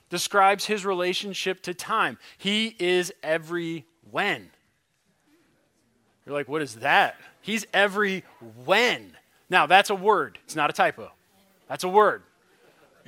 describes 0.09 0.65
his 0.67 0.85
relationship 0.85 1.63
to 1.63 1.75
time. 1.75 2.19
He 2.39 2.77
is 2.79 3.13
every 3.23 3.85
when. 4.11 4.51
You're 6.25 6.35
like, 6.35 6.49
what 6.49 6.63
is 6.63 6.77
that? 6.77 7.17
He's 7.41 7.67
every 7.73 8.25
when. 8.65 9.13
Now, 9.49 9.67
that's 9.67 9.91
a 9.91 9.95
word. 9.95 10.39
It's 10.45 10.57
not 10.57 10.71
a 10.71 10.73
typo. 10.73 11.11
That's 11.69 11.85
a 11.85 11.89
word. 11.89 12.23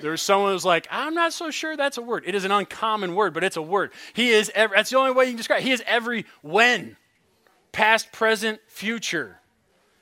There's 0.01 0.23
someone 0.23 0.53
who's 0.53 0.65
like, 0.65 0.87
I'm 0.91 1.15
not 1.15 1.33
so 1.33 1.51
sure 1.51 1.77
that's 1.77 1.99
a 1.99 2.03
word. 2.03 2.23
It 2.25 2.37
is 2.37 2.45
an 2.45 2.53
uncommon 2.53 3.17
word, 3.17 3.35
but 3.35 3.43
it's 3.43 3.57
a 3.57 3.63
word. 3.63 3.91
He 4.13 4.31
is 4.31 4.51
every, 4.55 4.77
that's 4.77 4.91
the 4.91 4.99
only 4.99 5.11
way 5.11 5.25
you 5.25 5.31
can 5.33 5.37
describe 5.39 5.61
it. 5.61 5.65
He 5.65 5.73
is 5.73 5.83
every 5.87 6.25
when. 6.43 6.97
Past, 7.73 8.13
present, 8.13 8.61
future. 8.69 9.41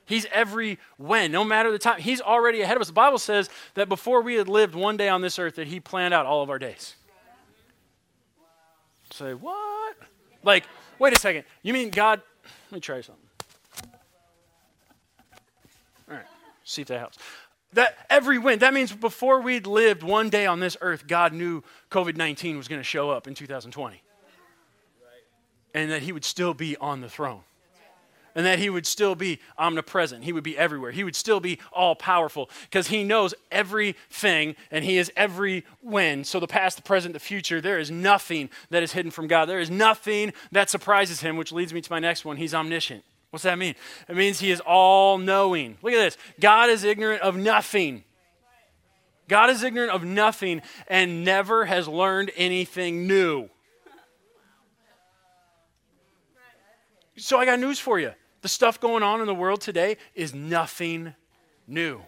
He's 0.07 0.25
every 0.31 0.79
when, 0.95 1.33
no 1.33 1.43
matter 1.43 1.69
the 1.69 1.77
time. 1.77 1.99
He's 1.99 2.21
already 2.21 2.61
ahead 2.61 2.77
of 2.77 2.81
us. 2.81 2.87
The 2.87 2.93
Bible 2.93 3.19
says 3.19 3.49
that 3.73 3.89
before 3.89 4.21
we 4.21 4.35
had 4.35 4.47
lived 4.47 4.73
one 4.73 4.95
day 4.95 5.09
on 5.09 5.21
this 5.21 5.37
earth, 5.37 5.55
that 5.55 5.67
He 5.67 5.81
planned 5.81 6.13
out 6.13 6.25
all 6.25 6.41
of 6.41 6.49
our 6.49 6.57
days. 6.57 6.95
Say, 9.11 9.33
what? 9.33 9.97
Like, 10.43 10.63
wait 10.97 11.15
a 11.15 11.19
second. 11.19 11.43
You 11.61 11.73
mean 11.73 11.89
God? 11.89 12.21
Let 12.71 12.75
me 12.77 12.79
try 12.79 13.01
something. 13.01 13.23
All 16.09 16.15
right, 16.15 16.25
see 16.63 16.83
if 16.83 16.87
that 16.87 16.99
helps. 16.99 17.17
That 17.73 17.97
every 18.09 18.37
when, 18.37 18.59
that 18.59 18.73
means 18.73 18.93
before 18.93 19.41
we'd 19.41 19.67
lived 19.67 20.03
one 20.03 20.29
day 20.29 20.45
on 20.45 20.61
this 20.61 20.77
earth, 20.79 21.05
God 21.05 21.33
knew 21.33 21.63
COVID 21.91 22.15
19 22.15 22.55
was 22.55 22.69
going 22.69 22.79
to 22.79 22.83
show 22.83 23.09
up 23.09 23.27
in 23.27 23.33
2020. 23.33 24.01
And 25.73 25.91
that 25.91 26.01
He 26.01 26.13
would 26.13 26.23
still 26.23 26.53
be 26.53 26.77
on 26.77 27.01
the 27.01 27.09
throne 27.09 27.41
and 28.37 28.45
that 28.45 28.59
he 28.59 28.69
would 28.69 28.85
still 28.85 29.15
be 29.15 29.39
omnipresent. 29.57 30.23
He 30.23 30.31
would 30.31 30.43
be 30.43 30.55
everywhere. 30.55 30.91
He 30.91 31.03
would 31.03 31.15
still 31.15 31.39
be 31.39 31.57
all 31.73 31.95
powerful 31.95 32.51
because 32.69 32.87
he 32.87 33.03
knows 33.03 33.33
everything 33.51 34.55
and 34.69 34.85
he 34.85 34.99
is 34.99 35.11
every 35.17 35.65
when. 35.81 36.23
So, 36.23 36.39
the 36.39 36.47
past, 36.47 36.77
the 36.77 36.83
present, 36.83 37.13
the 37.13 37.19
future, 37.19 37.59
there 37.59 37.79
is 37.79 37.89
nothing 37.89 38.51
that 38.69 38.83
is 38.83 38.91
hidden 38.91 39.09
from 39.09 39.25
God. 39.25 39.45
There 39.45 39.59
is 39.59 39.71
nothing 39.71 40.33
that 40.51 40.69
surprises 40.69 41.21
him, 41.21 41.35
which 41.35 41.51
leads 41.51 41.73
me 41.73 41.81
to 41.81 41.91
my 41.91 41.97
next 41.97 42.25
one. 42.25 42.37
He's 42.37 42.53
omniscient. 42.53 43.03
What's 43.31 43.43
that 43.43 43.57
mean? 43.57 43.73
It 44.07 44.15
means 44.15 44.39
he 44.39 44.51
is 44.51 44.59
all 44.59 45.17
knowing. 45.17 45.79
Look 45.81 45.93
at 45.93 45.97
this 45.97 46.17
God 46.39 46.69
is 46.69 46.83
ignorant 46.83 47.23
of 47.23 47.35
nothing. 47.35 48.03
God 49.27 49.49
is 49.49 49.63
ignorant 49.63 49.91
of 49.91 50.03
nothing 50.03 50.61
and 50.87 51.25
never 51.25 51.65
has 51.65 51.87
learned 51.87 52.29
anything 52.37 53.07
new. 53.07 53.49
So 57.17 57.39
I 57.39 57.45
got 57.45 57.59
news 57.59 57.79
for 57.79 57.99
you. 57.99 58.11
The 58.47 58.53
stuff 58.53 58.79
going 58.79 59.03
on 59.03 59.19
in 59.19 59.27
the 59.27 59.35
world 59.35 59.59
today 59.59 59.97
is 60.15 60.33
nothing 60.33 61.13
new. 61.67 61.99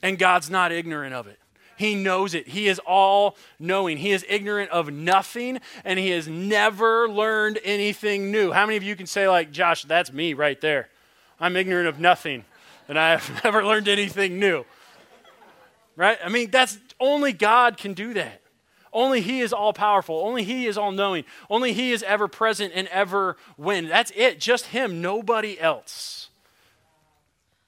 And 0.00 0.16
God's 0.16 0.48
not 0.48 0.70
ignorant 0.70 1.12
of 1.12 1.26
it. 1.26 1.40
He 1.76 1.96
knows 1.96 2.34
it. 2.34 2.46
He 2.46 2.68
is 2.68 2.78
all 2.78 3.36
knowing. 3.58 3.96
He 3.96 4.12
is 4.12 4.24
ignorant 4.28 4.70
of 4.70 4.92
nothing 4.92 5.58
and 5.84 5.98
he 5.98 6.10
has 6.10 6.28
never 6.28 7.08
learned 7.08 7.58
anything 7.64 8.30
new. 8.30 8.52
How 8.52 8.64
many 8.64 8.76
of 8.76 8.84
you 8.84 8.94
can 8.94 9.06
say, 9.06 9.26
like, 9.28 9.50
Josh, 9.50 9.82
that's 9.82 10.12
me 10.12 10.34
right 10.34 10.60
there? 10.60 10.88
I'm 11.40 11.56
ignorant 11.56 11.88
of 11.88 11.98
nothing 11.98 12.44
and 12.86 12.96
I 12.96 13.18
have 13.18 13.40
never 13.44 13.64
learned 13.64 13.88
anything 13.88 14.38
new. 14.38 14.64
Right? 15.96 16.18
I 16.24 16.28
mean, 16.28 16.52
that's 16.52 16.78
only 17.00 17.32
God 17.32 17.76
can 17.76 17.94
do 17.94 18.14
that. 18.14 18.39
Only 18.92 19.20
He 19.20 19.40
is 19.40 19.52
all 19.52 19.72
powerful. 19.72 20.24
Only 20.24 20.44
He 20.44 20.66
is 20.66 20.76
all 20.76 20.92
knowing. 20.92 21.24
Only 21.48 21.72
He 21.72 21.92
is 21.92 22.02
ever 22.02 22.28
present 22.28 22.72
and 22.74 22.88
ever 22.88 23.36
when. 23.56 23.88
That's 23.88 24.12
it. 24.16 24.40
Just 24.40 24.66
Him, 24.66 25.00
nobody 25.00 25.60
else. 25.60 26.30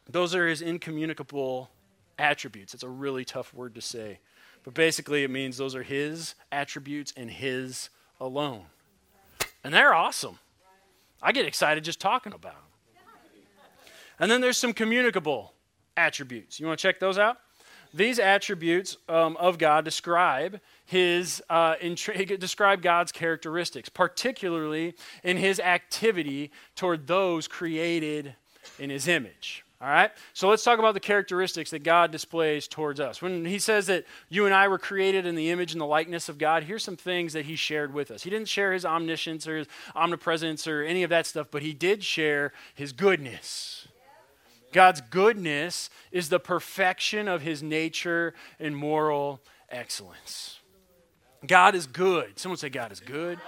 Those 0.08 0.34
are 0.34 0.48
His 0.48 0.62
incommunicable 0.62 1.70
attributes. 2.18 2.74
It's 2.74 2.82
a 2.82 2.88
really 2.88 3.24
tough 3.24 3.54
word 3.54 3.74
to 3.76 3.80
say. 3.80 4.18
But 4.64 4.74
basically, 4.74 5.24
it 5.24 5.30
means 5.30 5.56
those 5.56 5.74
are 5.74 5.82
His 5.82 6.34
attributes 6.50 7.12
and 7.16 7.30
His 7.30 7.88
alone. 8.20 8.64
And 9.64 9.72
they're 9.72 9.94
awesome. 9.94 10.38
I 11.22 11.32
get 11.32 11.46
excited 11.46 11.84
just 11.84 12.00
talking 12.00 12.32
about 12.32 12.54
them. 12.54 12.62
And 14.18 14.30
then 14.30 14.40
there's 14.40 14.58
some 14.58 14.72
communicable 14.72 15.52
attributes. 15.96 16.60
You 16.60 16.66
want 16.66 16.78
to 16.78 16.82
check 16.82 17.00
those 17.00 17.18
out? 17.18 17.38
These 17.94 18.18
attributes 18.18 18.96
um, 19.08 19.36
of 19.36 19.58
God 19.58 19.84
describe 19.84 20.60
his 20.92 21.42
uh, 21.48 21.74
intri- 21.76 22.38
describe 22.38 22.82
God's 22.82 23.12
characteristics, 23.12 23.88
particularly 23.88 24.94
in 25.24 25.38
his 25.38 25.58
activity 25.58 26.50
toward 26.76 27.06
those 27.06 27.48
created 27.48 28.34
in 28.78 28.90
his 28.90 29.08
image. 29.08 29.64
All 29.80 29.88
right? 29.88 30.10
So 30.34 30.50
let's 30.50 30.62
talk 30.62 30.78
about 30.78 30.92
the 30.92 31.00
characteristics 31.00 31.70
that 31.70 31.82
God 31.82 32.10
displays 32.10 32.68
towards 32.68 33.00
us. 33.00 33.22
When 33.22 33.46
he 33.46 33.58
says 33.58 33.86
that 33.86 34.04
you 34.28 34.44
and 34.44 34.54
I 34.54 34.68
were 34.68 34.78
created 34.78 35.24
in 35.24 35.34
the 35.34 35.48
image 35.48 35.72
and 35.72 35.80
the 35.80 35.86
likeness 35.86 36.28
of 36.28 36.36
God, 36.36 36.64
here's 36.64 36.84
some 36.84 36.98
things 36.98 37.32
that 37.32 37.46
he 37.46 37.56
shared 37.56 37.94
with 37.94 38.10
us. 38.10 38.22
He 38.22 38.28
didn't 38.28 38.48
share 38.48 38.74
his 38.74 38.84
omniscience 38.84 39.48
or 39.48 39.56
his 39.56 39.68
omnipresence 39.96 40.66
or 40.66 40.82
any 40.82 41.04
of 41.04 41.10
that 41.10 41.24
stuff, 41.24 41.46
but 41.50 41.62
he 41.62 41.72
did 41.72 42.04
share 42.04 42.52
his 42.74 42.92
goodness. 42.92 43.88
God's 44.72 45.00
goodness 45.00 45.88
is 46.10 46.28
the 46.28 46.38
perfection 46.38 47.28
of 47.28 47.40
his 47.40 47.62
nature 47.62 48.34
and 48.60 48.76
moral 48.76 49.40
excellence. 49.70 50.58
God 51.46 51.74
is 51.74 51.86
good. 51.86 52.38
Someone 52.38 52.56
say, 52.56 52.68
God 52.68 52.92
is 52.92 53.00
good. 53.00 53.38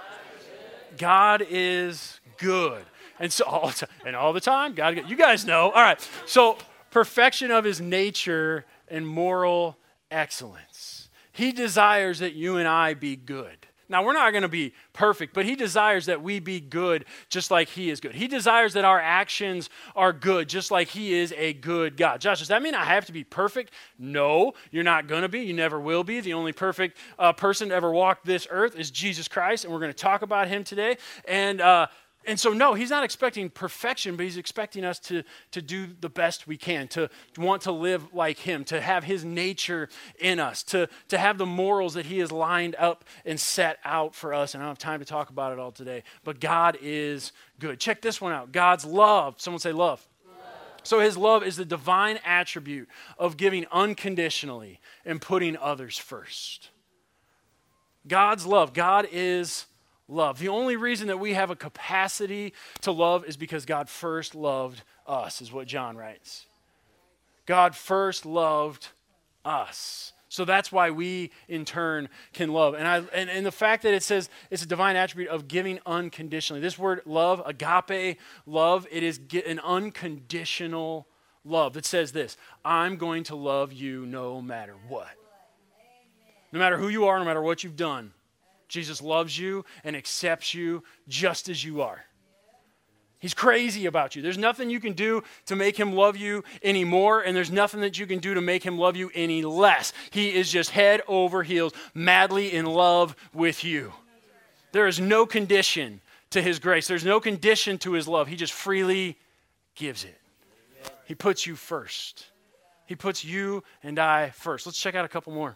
God 0.97 1.45
is 1.49 2.19
good. 2.37 2.83
And 3.19 3.31
so 3.31 3.45
all 3.45 3.69
the 3.69 3.87
and 4.05 4.15
all 4.15 4.33
the 4.33 4.41
time, 4.41 4.73
God, 4.73 5.09
you 5.09 5.15
guys 5.15 5.45
know. 5.45 5.71
All 5.71 5.81
right. 5.81 6.09
So 6.25 6.57
perfection 6.91 7.51
of 7.51 7.63
his 7.63 7.79
nature 7.79 8.65
and 8.87 9.07
moral 9.07 9.77
excellence. 10.11 11.09
He 11.31 11.51
desires 11.51 12.19
that 12.19 12.33
you 12.33 12.57
and 12.57 12.67
I 12.67 12.93
be 12.93 13.15
good. 13.15 13.67
Now, 13.87 14.03
we're 14.03 14.13
not 14.13 14.31
going 14.31 14.43
to 14.43 14.47
be 14.47 14.73
perfect, 14.93 15.33
but 15.33 15.45
He 15.45 15.55
desires 15.55 16.07
that 16.07 16.21
we 16.21 16.39
be 16.39 16.59
good 16.59 17.05
just 17.29 17.51
like 17.51 17.69
He 17.69 17.89
is 17.89 17.99
good. 17.99 18.15
He 18.15 18.27
desires 18.27 18.73
that 18.73 18.85
our 18.85 18.99
actions 18.99 19.69
are 19.95 20.13
good 20.13 20.49
just 20.49 20.71
like 20.71 20.87
He 20.87 21.13
is 21.13 21.33
a 21.37 21.53
good 21.53 21.97
God. 21.97 22.21
Josh, 22.21 22.39
does 22.39 22.47
that 22.47 22.61
mean 22.61 22.75
I 22.75 22.85
have 22.85 23.05
to 23.05 23.11
be 23.11 23.23
perfect? 23.23 23.73
No, 23.99 24.53
you're 24.71 24.83
not 24.83 25.07
going 25.07 25.21
to 25.21 25.29
be. 25.29 25.41
You 25.41 25.53
never 25.53 25.79
will 25.79 26.03
be. 26.03 26.19
The 26.19 26.33
only 26.33 26.53
perfect 26.53 26.97
uh, 27.19 27.33
person 27.33 27.69
to 27.69 27.75
ever 27.75 27.91
walk 27.91 28.23
this 28.23 28.47
earth 28.49 28.75
is 28.75 28.91
Jesus 28.91 29.27
Christ, 29.27 29.65
and 29.65 29.73
we're 29.73 29.79
going 29.79 29.91
to 29.91 29.97
talk 29.97 30.21
about 30.21 30.47
Him 30.47 30.63
today. 30.63 30.97
And, 31.27 31.61
uh, 31.61 31.87
and 32.27 32.39
so, 32.39 32.53
no, 32.53 32.73
he's 32.73 32.89
not 32.89 33.03
expecting 33.03 33.49
perfection, 33.49 34.15
but 34.15 34.23
he's 34.23 34.37
expecting 34.37 34.83
us 34.83 34.99
to, 34.99 35.23
to 35.51 35.61
do 35.61 35.87
the 35.99 36.09
best 36.09 36.47
we 36.47 36.57
can, 36.57 36.87
to 36.89 37.09
want 37.37 37.63
to 37.63 37.71
live 37.71 38.13
like 38.13 38.39
him, 38.39 38.63
to 38.65 38.81
have 38.81 39.03
his 39.03 39.23
nature 39.23 39.89
in 40.19 40.39
us, 40.39 40.63
to, 40.63 40.89
to 41.09 41.17
have 41.17 41.37
the 41.37 41.45
morals 41.45 41.93
that 41.93 42.05
he 42.05 42.19
has 42.19 42.31
lined 42.31 42.75
up 42.77 43.05
and 43.25 43.39
set 43.39 43.77
out 43.83 44.15
for 44.15 44.33
us. 44.33 44.53
And 44.53 44.63
I 44.63 44.65
don't 44.65 44.71
have 44.71 44.77
time 44.79 44.99
to 44.99 45.05
talk 45.05 45.29
about 45.29 45.53
it 45.53 45.59
all 45.59 45.71
today, 45.71 46.03
but 46.23 46.39
God 46.39 46.77
is 46.81 47.31
good. 47.59 47.79
Check 47.79 48.01
this 48.01 48.19
one 48.19 48.31
out 48.31 48.51
God's 48.51 48.85
love. 48.85 49.39
Someone 49.39 49.59
say 49.59 49.71
love. 49.71 50.05
So, 50.83 50.99
his 50.99 51.17
love 51.17 51.43
is 51.43 51.55
the 51.55 51.65
divine 51.65 52.19
attribute 52.23 52.87
of 53.17 53.37
giving 53.37 53.65
unconditionally 53.71 54.79
and 55.03 55.19
putting 55.19 55.57
others 55.57 55.97
first. 55.97 56.69
God's 58.07 58.45
love. 58.45 58.73
God 58.73 59.07
is 59.11 59.65
love. 60.07 60.39
The 60.39 60.49
only 60.49 60.75
reason 60.75 61.07
that 61.07 61.19
we 61.19 61.33
have 61.33 61.49
a 61.49 61.55
capacity 61.55 62.53
to 62.81 62.91
love 62.91 63.25
is 63.25 63.37
because 63.37 63.65
God 63.65 63.89
first 63.89 64.35
loved 64.35 64.83
us, 65.07 65.41
is 65.41 65.51
what 65.51 65.67
John 65.67 65.97
writes. 65.97 66.45
God 67.45 67.75
first 67.75 68.25
loved 68.25 68.89
us. 69.43 70.13
So 70.29 70.43
that's 70.43 70.71
why 70.71 70.89
we, 70.89 71.31
in 71.47 71.63
turn, 71.63 72.09
can 72.33 72.51
love. 72.51 72.73
And, 72.73 72.87
I, 72.87 72.97
and, 73.13 73.29
and 73.29 73.45
the 73.45 73.51
fact 73.51 73.83
that 73.83 73.93
it 73.93 74.03
says 74.03 74.29
it's 74.51 74.63
a 74.63 74.67
divine 74.67 74.95
attribute 74.95 75.29
of 75.29 75.47
giving 75.47 75.79
unconditionally. 75.85 76.59
This 76.59 76.77
word 76.77 77.01
love, 77.05 77.41
agape 77.45 78.17
love, 78.45 78.87
it 78.91 79.01
is 79.01 79.19
an 79.45 79.59
unconditional 79.59 81.07
love 81.45 81.73
that 81.73 81.85
says 81.85 82.11
this 82.11 82.37
I'm 82.65 82.97
going 82.97 83.23
to 83.25 83.35
love 83.35 83.71
you 83.71 84.05
no 84.05 84.41
matter 84.41 84.75
what. 84.87 85.11
No 86.51 86.59
matter 86.59 86.77
who 86.77 86.89
you 86.89 87.05
are, 87.05 87.19
no 87.19 87.25
matter 87.25 87.41
what 87.41 87.63
you've 87.63 87.75
done, 87.75 88.11
Jesus 88.67 89.01
loves 89.01 89.37
you 89.37 89.65
and 89.83 89.95
accepts 89.95 90.53
you 90.53 90.83
just 91.07 91.49
as 91.49 91.63
you 91.63 91.81
are. 91.81 92.03
He's 93.19 93.33
crazy 93.33 93.87
about 93.87 94.15
you. 94.15 94.21
There's 94.21 94.37
nothing 94.37 94.69
you 94.69 94.79
can 94.79 94.93
do 94.93 95.23
to 95.47 95.55
make 95.55 95.77
him 95.77 95.93
love 95.93 96.15
you 96.15 96.43
anymore, 96.61 97.21
and 97.21 97.35
there's 97.35 97.51
nothing 97.51 97.81
that 97.81 97.97
you 97.97 98.05
can 98.05 98.19
do 98.19 98.35
to 98.35 98.41
make 98.41 98.63
him 98.63 98.77
love 98.77 98.95
you 98.95 99.09
any 99.15 99.41
less. 99.43 99.93
He 100.11 100.33
is 100.33 100.51
just 100.51 100.69
head 100.69 101.01
over 101.07 101.41
heels, 101.41 101.73
madly 101.93 102.53
in 102.53 102.65
love 102.65 103.15
with 103.33 103.63
you. 103.63 103.93
There 104.73 104.87
is 104.87 104.99
no 104.99 105.25
condition 105.25 106.01
to 106.31 106.41
his 106.41 106.59
grace, 106.59 106.87
there's 106.87 107.05
no 107.05 107.19
condition 107.19 107.77
to 107.79 107.93
his 107.93 108.07
love. 108.07 108.27
He 108.27 108.35
just 108.35 108.53
freely 108.53 109.17
gives 109.73 110.03
it. 110.03 110.19
He 111.05 111.15
puts 111.15 111.47
you 111.47 111.55
first. 111.55 112.25
He 112.85 112.95
puts 112.95 113.23
you 113.23 113.63
and 113.81 113.97
I 113.97 114.29
first. 114.31 114.65
Let's 114.65 114.79
check 114.79 114.95
out 114.95 115.05
a 115.05 115.07
couple 115.07 115.33
more. 115.33 115.55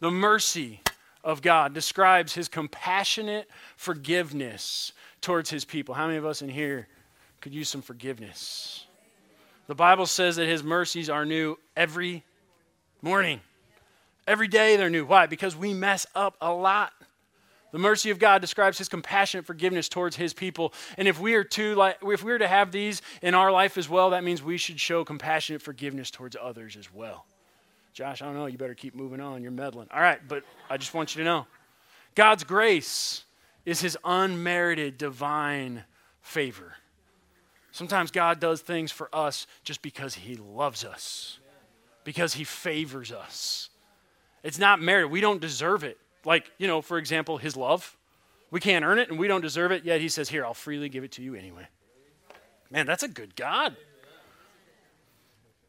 The 0.00 0.10
mercy 0.10 0.80
of 1.26 1.42
God 1.42 1.74
describes 1.74 2.32
his 2.32 2.48
compassionate 2.48 3.50
forgiveness 3.76 4.92
towards 5.20 5.50
his 5.50 5.64
people. 5.64 5.92
How 5.92 6.06
many 6.06 6.18
of 6.18 6.24
us 6.24 6.40
in 6.40 6.48
here 6.48 6.86
could 7.40 7.52
use 7.52 7.68
some 7.68 7.82
forgiveness? 7.82 8.86
The 9.66 9.74
Bible 9.74 10.06
says 10.06 10.36
that 10.36 10.46
his 10.46 10.62
mercies 10.62 11.10
are 11.10 11.26
new 11.26 11.58
every 11.76 12.22
morning. 13.02 13.40
Every 14.28 14.46
day 14.46 14.76
they're 14.76 14.88
new. 14.88 15.04
Why? 15.04 15.26
Because 15.26 15.56
we 15.56 15.74
mess 15.74 16.06
up 16.14 16.36
a 16.40 16.52
lot. 16.52 16.92
The 17.72 17.78
mercy 17.78 18.10
of 18.10 18.20
God 18.20 18.40
describes 18.40 18.78
his 18.78 18.88
compassionate 18.88 19.44
forgiveness 19.44 19.88
towards 19.88 20.14
his 20.14 20.32
people. 20.32 20.72
And 20.96 21.08
if 21.08 21.18
we 21.20 21.34
are 21.34 21.44
to 21.44 21.92
if 22.02 22.22
we 22.22 22.32
are 22.32 22.38
to 22.38 22.46
have 22.46 22.70
these 22.70 23.02
in 23.20 23.34
our 23.34 23.50
life 23.50 23.76
as 23.76 23.88
well, 23.88 24.10
that 24.10 24.22
means 24.22 24.44
we 24.44 24.58
should 24.58 24.78
show 24.78 25.04
compassionate 25.04 25.60
forgiveness 25.60 26.12
towards 26.12 26.36
others 26.40 26.76
as 26.76 26.94
well. 26.94 27.26
Josh, 27.96 28.20
I 28.20 28.26
don't 28.26 28.34
know, 28.34 28.44
you 28.44 28.58
better 28.58 28.74
keep 28.74 28.94
moving 28.94 29.22
on. 29.22 29.42
You're 29.42 29.50
meddling. 29.50 29.88
All 29.90 30.02
right, 30.02 30.20
but 30.28 30.44
I 30.68 30.76
just 30.76 30.92
want 30.92 31.16
you 31.16 31.20
to 31.20 31.24
know. 31.24 31.46
God's 32.14 32.44
grace 32.44 33.24
is 33.64 33.80
his 33.80 33.96
unmerited 34.04 34.98
divine 34.98 35.82
favor. 36.20 36.74
Sometimes 37.72 38.10
God 38.10 38.38
does 38.38 38.60
things 38.60 38.92
for 38.92 39.08
us 39.14 39.46
just 39.64 39.80
because 39.80 40.14
he 40.14 40.36
loves 40.36 40.84
us. 40.84 41.38
Because 42.04 42.34
he 42.34 42.44
favors 42.44 43.12
us. 43.12 43.70
It's 44.42 44.58
not 44.58 44.78
merit. 44.78 45.08
We 45.08 45.22
don't 45.22 45.40
deserve 45.40 45.82
it. 45.82 45.96
Like, 46.22 46.50
you 46.58 46.66
know, 46.66 46.82
for 46.82 46.98
example, 46.98 47.38
his 47.38 47.56
love. 47.56 47.96
We 48.50 48.60
can't 48.60 48.84
earn 48.84 48.98
it 48.98 49.08
and 49.08 49.18
we 49.18 49.26
don't 49.26 49.40
deserve 49.40 49.72
it, 49.72 49.86
yet 49.86 50.02
he 50.02 50.10
says, 50.10 50.28
Here, 50.28 50.44
I'll 50.44 50.52
freely 50.52 50.90
give 50.90 51.02
it 51.02 51.12
to 51.12 51.22
you 51.22 51.34
anyway. 51.34 51.66
Man, 52.70 52.84
that's 52.84 53.04
a 53.04 53.08
good 53.08 53.34
God. 53.36 53.74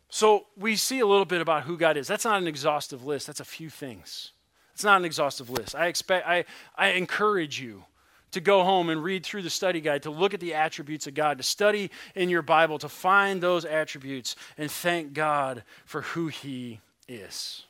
So 0.09 0.45
we 0.55 0.75
see 0.75 0.99
a 0.99 1.05
little 1.05 1.25
bit 1.25 1.41
about 1.41 1.63
who 1.63 1.77
God 1.77 1.97
is. 1.97 2.07
That's 2.07 2.25
not 2.25 2.41
an 2.41 2.47
exhaustive 2.47 3.05
list, 3.05 3.27
that's 3.27 3.39
a 3.39 3.45
few 3.45 3.69
things. 3.69 4.31
It's 4.73 4.83
not 4.83 4.97
an 4.97 5.05
exhaustive 5.05 5.49
list. 5.49 5.75
I 5.75 5.87
expect 5.87 6.27
I, 6.27 6.45
I 6.75 6.89
encourage 6.89 7.59
you 7.59 7.83
to 8.31 8.41
go 8.41 8.63
home 8.63 8.89
and 8.89 9.03
read 9.03 9.25
through 9.25 9.41
the 9.41 9.49
study 9.49 9.81
guide, 9.81 10.03
to 10.03 10.11
look 10.11 10.33
at 10.33 10.39
the 10.39 10.53
attributes 10.53 11.07
of 11.07 11.13
God, 11.13 11.37
to 11.37 11.43
study 11.43 11.89
in 12.13 12.29
your 12.29 12.41
Bible, 12.41 12.77
to 12.79 12.89
find 12.89 13.41
those 13.41 13.65
attributes 13.65 14.35
and 14.57 14.69
thank 14.69 15.13
God 15.13 15.63
for 15.85 16.01
who 16.01 16.27
He 16.27 16.79
is. 17.07 17.63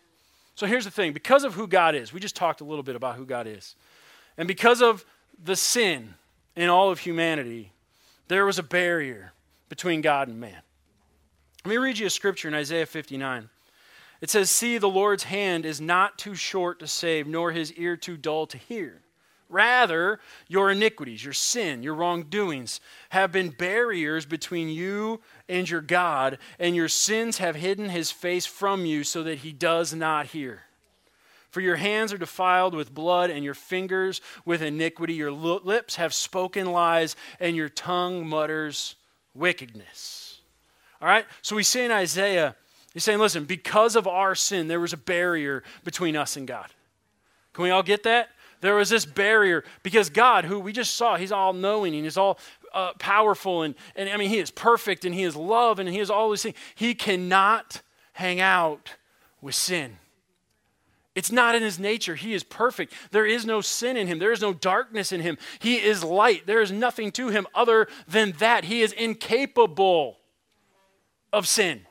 So 0.56 0.66
here's 0.66 0.86
the 0.86 0.92
thing 0.92 1.14
because 1.14 1.44
of 1.44 1.54
who 1.54 1.68
God 1.68 1.96
is, 1.96 2.12
we 2.12 2.20
just 2.20 2.36
talked 2.36 2.62
a 2.62 2.66
little 2.66 2.84
bit 2.84 2.96
about 2.96 3.16
who 3.16 3.26
God 3.26 3.48
is. 3.48 3.76
And 4.38 4.48
because 4.48 4.82
of 4.82 5.06
the 5.42 5.56
sin 5.56 6.16
in 6.56 6.70
all 6.70 6.90
of 6.90 7.00
humanity, 7.00 7.72
there 8.28 8.46
was 8.46 8.60
a 8.60 8.64
barrier 8.64 9.34
between 9.70 10.02
God 10.02 10.28
and 10.28 10.40
man. 10.40 10.62
Let 11.68 11.72
me 11.72 11.78
read 11.80 12.00
you 12.00 12.08
a 12.08 12.10
scripture 12.10 12.48
in 12.48 12.54
Isaiah 12.54 12.86
59. 12.86 13.50
It 14.22 14.30
says, 14.30 14.50
See, 14.50 14.78
the 14.78 14.88
Lord's 14.88 15.24
hand 15.24 15.66
is 15.66 15.82
not 15.82 16.18
too 16.18 16.34
short 16.34 16.80
to 16.80 16.88
save, 16.88 17.28
nor 17.28 17.52
his 17.52 17.74
ear 17.74 17.98
too 17.98 18.16
dull 18.16 18.48
to 18.48 18.58
hear. 18.58 19.02
Rather, 19.50 20.22
your 20.48 20.72
iniquities, 20.72 21.26
your 21.26 21.34
sin, 21.34 21.84
your 21.84 21.94
wrongdoings 21.94 22.80
have 23.10 23.34
been 23.34 23.50
barriers 23.50 24.26
between 24.26 24.70
you 24.70 25.20
and 25.50 25.70
your 25.70 25.82
God, 25.82 26.38
and 26.58 26.74
your 26.74 26.88
sins 26.88 27.40
have 27.40 27.58
hidden 27.58 27.90
his 27.90 28.12
face 28.12 28.46
from 28.46 28.86
you 28.86 29.04
so 29.04 29.22
that 29.24 29.40
he 29.40 29.52
does 29.52 29.94
not 29.94 30.28
hear. 30.28 30.62
For 31.52 31.60
your 31.60 31.76
hands 31.76 32.14
are 32.14 32.18
defiled 32.18 32.76
with 32.76 32.96
blood, 32.96 33.30
and 33.30 33.44
your 33.44 33.54
fingers 33.54 34.22
with 34.46 34.62
iniquity. 34.62 35.16
Your 35.16 35.34
lips 35.34 35.98
have 35.98 36.14
spoken 36.14 36.72
lies, 36.72 37.18
and 37.42 37.58
your 37.58 37.68
tongue 37.68 38.26
mutters 38.26 38.96
wickedness. 39.36 40.27
All 41.02 41.08
right? 41.08 41.26
So 41.42 41.56
we 41.56 41.64
see 41.64 41.84
in 41.84 41.92
Isaiah, 41.92 42.56
he's 42.94 43.04
saying, 43.04 43.20
listen, 43.20 43.46
because 43.46 43.96
of 43.96 44.08
our 44.08 44.36
sin, 44.36 44.68
there 44.68 44.80
was 44.80 44.94
a 44.94 44.98
barrier 44.98 45.64
between 45.84 46.16
us 46.16 46.38
and 46.38 46.48
God. 46.48 46.68
Can 47.54 47.64
we 47.64 47.70
all 47.70 47.84
get 47.84 48.04
that? 48.04 48.30
There 48.62 48.76
was 48.76 48.90
this 48.90 49.06
barrier 49.06 49.64
because 49.84 50.10
God, 50.10 50.46
who 50.46 50.60
we 50.60 50.74
just 50.74 50.96
saw, 50.96 51.16
He's 51.16 51.32
all 51.32 51.54
knowing 51.54 51.94
and 51.94 52.04
He's 52.04 52.18
all 52.18 52.40
uh, 52.74 52.94
powerful 52.94 53.64
and, 53.64 53.76
and 53.96 54.10
I 54.10 54.18
mean, 54.18 54.30
He 54.30 54.40
is 54.40 54.52
perfect 54.52 55.06
and 55.06 55.14
He 55.14 55.24
is 55.24 55.36
love 55.36 55.80
and 55.80 55.88
He 55.88 56.00
is 56.00 56.10
all 56.10 56.30
these 56.32 56.44
things. 56.44 56.56
He 56.76 56.96
cannot 56.96 57.82
hang 58.14 58.40
out 58.40 58.96
with 59.42 59.56
sin. 59.56 59.98
It's 61.18 61.32
not 61.32 61.56
in 61.56 61.64
his 61.64 61.80
nature. 61.80 62.14
He 62.14 62.36
is 62.36 62.44
perfect. 62.44 62.94
There 63.10 63.26
is 63.26 63.44
no 63.44 63.60
sin 63.60 63.98
in 63.98 64.06
him. 64.06 64.20
There 64.20 64.32
is 64.32 64.40
no 64.40 64.54
darkness 64.54 65.12
in 65.12 65.22
him. 65.22 65.40
He 65.58 65.78
is 65.78 66.04
light. 66.04 66.46
There 66.46 66.62
is 66.62 66.72
nothing 66.72 67.12
to 67.14 67.30
him 67.30 67.48
other 67.56 67.88
than 68.08 68.34
that. 68.34 68.66
He 68.66 68.84
is 68.84 68.92
incapable 68.92 70.20
of 71.34 71.48
sin. 71.48 71.82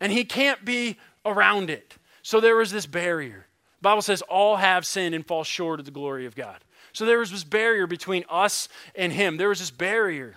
And 0.00 0.12
he 0.12 0.24
can't 0.24 0.64
be 0.64 0.98
around 1.24 1.70
it. 1.70 1.96
So 2.22 2.40
there 2.40 2.56
was 2.56 2.70
this 2.70 2.86
barrier. 2.86 3.46
Bible 3.80 4.02
says 4.02 4.22
all 4.22 4.56
have 4.56 4.86
sinned 4.86 5.14
and 5.14 5.26
fall 5.26 5.44
short 5.44 5.78
of 5.78 5.86
the 5.86 5.92
glory 5.92 6.26
of 6.26 6.34
God. 6.34 6.64
So 6.92 7.04
there 7.04 7.18
was 7.18 7.30
this 7.30 7.44
barrier 7.44 7.86
between 7.86 8.24
us 8.30 8.68
and 8.94 9.12
him. 9.12 9.36
There 9.36 9.48
was 9.48 9.58
this 9.58 9.70
barrier 9.70 10.36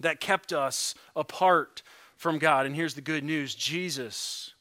that 0.00 0.20
kept 0.20 0.52
us 0.52 0.94
apart 1.16 1.82
from 2.16 2.38
God. 2.38 2.66
And 2.66 2.74
here's 2.74 2.94
the 2.94 3.00
good 3.00 3.24
news 3.24 3.54
Jesus 3.54 4.54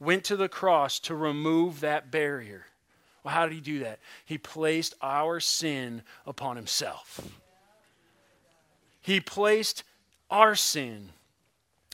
went 0.00 0.24
to 0.24 0.36
the 0.36 0.48
cross 0.48 0.98
to 1.00 1.14
remove 1.14 1.80
that 1.80 2.10
barrier. 2.10 2.66
Well, 3.22 3.32
how 3.32 3.46
did 3.46 3.54
he 3.54 3.60
do 3.60 3.78
that? 3.80 4.00
He 4.24 4.36
placed 4.36 4.94
our 5.00 5.40
sin 5.40 6.02
upon 6.26 6.56
himself. 6.56 7.20
He 9.00 9.20
placed 9.20 9.84
our 10.30 10.54
sin 10.54 11.10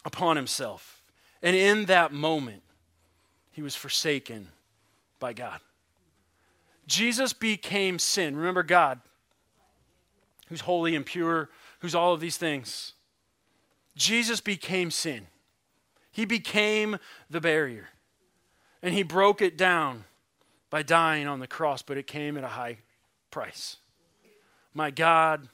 upon 0.04 0.36
himself. 0.36 1.02
And 1.42 1.56
in 1.56 1.86
that 1.86 2.12
moment, 2.12 2.62
he 3.52 3.62
was 3.62 3.74
forsaken 3.74 4.48
by 5.18 5.32
God. 5.32 5.60
Jesus 6.86 7.32
became 7.32 7.98
sin. 7.98 8.36
Remember 8.36 8.62
God, 8.62 9.00
who's 10.48 10.62
holy 10.62 10.96
and 10.96 11.06
pure, 11.06 11.50
who's 11.80 11.94
all 11.94 12.12
of 12.12 12.20
these 12.20 12.36
things. 12.36 12.94
Jesus 13.96 14.40
became 14.40 14.90
sin. 14.90 15.26
He 16.10 16.24
became 16.24 16.98
the 17.28 17.40
barrier. 17.40 17.88
And 18.82 18.94
he 18.94 19.02
broke 19.02 19.42
it 19.42 19.56
down 19.56 20.04
by 20.70 20.82
dying 20.82 21.26
on 21.26 21.40
the 21.40 21.46
cross, 21.46 21.82
but 21.82 21.98
it 21.98 22.06
came 22.06 22.36
at 22.36 22.44
a 22.44 22.48
high 22.48 22.78
price. 23.30 23.76
My 24.72 24.90
God, 24.90 25.48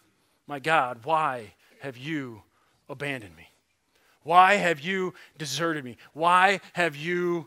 my 0.46 0.58
God, 0.58 1.00
why 1.04 1.54
have 1.80 1.96
you 1.96 2.42
abandoned 2.88 3.36
me? 3.36 3.48
Why 4.26 4.54
have 4.54 4.80
you 4.80 5.14
deserted 5.38 5.84
me? 5.84 5.98
Why 6.12 6.60
have 6.72 6.96
you 6.96 7.46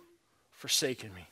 forsaken 0.50 1.14
me? 1.14 1.28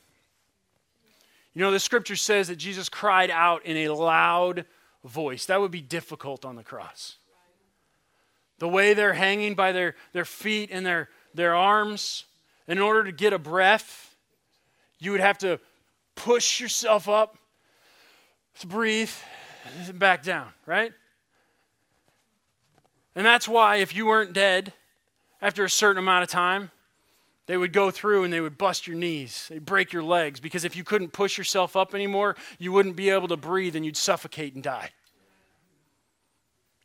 You 1.54 1.62
know, 1.62 1.70
the 1.70 1.80
scripture 1.80 2.16
says 2.16 2.48
that 2.48 2.56
Jesus 2.56 2.90
cried 2.90 3.30
out 3.30 3.64
in 3.64 3.78
a 3.78 3.88
loud 3.88 4.66
voice. 5.02 5.46
That 5.46 5.58
would 5.58 5.70
be 5.70 5.80
difficult 5.80 6.44
on 6.44 6.54
the 6.54 6.62
cross. 6.62 7.16
The 8.58 8.68
way 8.68 8.92
they're 8.92 9.14
hanging 9.14 9.54
by 9.54 9.72
their, 9.72 9.94
their 10.12 10.26
feet 10.26 10.68
and 10.70 10.84
their, 10.84 11.08
their 11.32 11.54
arms, 11.54 12.26
in 12.66 12.78
order 12.78 13.04
to 13.04 13.12
get 13.12 13.32
a 13.32 13.38
breath, 13.38 14.14
you 14.98 15.12
would 15.12 15.20
have 15.20 15.38
to 15.38 15.60
push 16.14 16.60
yourself 16.60 17.08
up 17.08 17.38
to 18.60 18.66
breathe 18.66 19.10
and 19.86 19.98
back 19.98 20.22
down, 20.22 20.48
right? 20.66 20.92
And 23.14 23.24
that's 23.24 23.48
why 23.48 23.76
if 23.76 23.96
you 23.96 24.04
weren't 24.04 24.34
dead 24.34 24.74
after 25.40 25.64
a 25.64 25.70
certain 25.70 25.98
amount 25.98 26.24
of 26.24 26.28
time, 26.28 26.70
they 27.46 27.56
would 27.56 27.72
go 27.72 27.90
through 27.90 28.24
and 28.24 28.32
they 28.32 28.42
would 28.42 28.58
bust 28.58 28.86
your 28.86 28.96
knees. 28.96 29.46
They'd 29.48 29.64
break 29.64 29.92
your 29.92 30.02
legs 30.02 30.38
because 30.38 30.64
if 30.64 30.76
you 30.76 30.84
couldn't 30.84 31.14
push 31.14 31.38
yourself 31.38 31.76
up 31.76 31.94
anymore, 31.94 32.36
you 32.58 32.72
wouldn't 32.72 32.94
be 32.94 33.08
able 33.08 33.28
to 33.28 33.38
breathe 33.38 33.74
and 33.74 33.86
you'd 33.86 33.96
suffocate 33.96 34.54
and 34.54 34.62
die. 34.62 34.90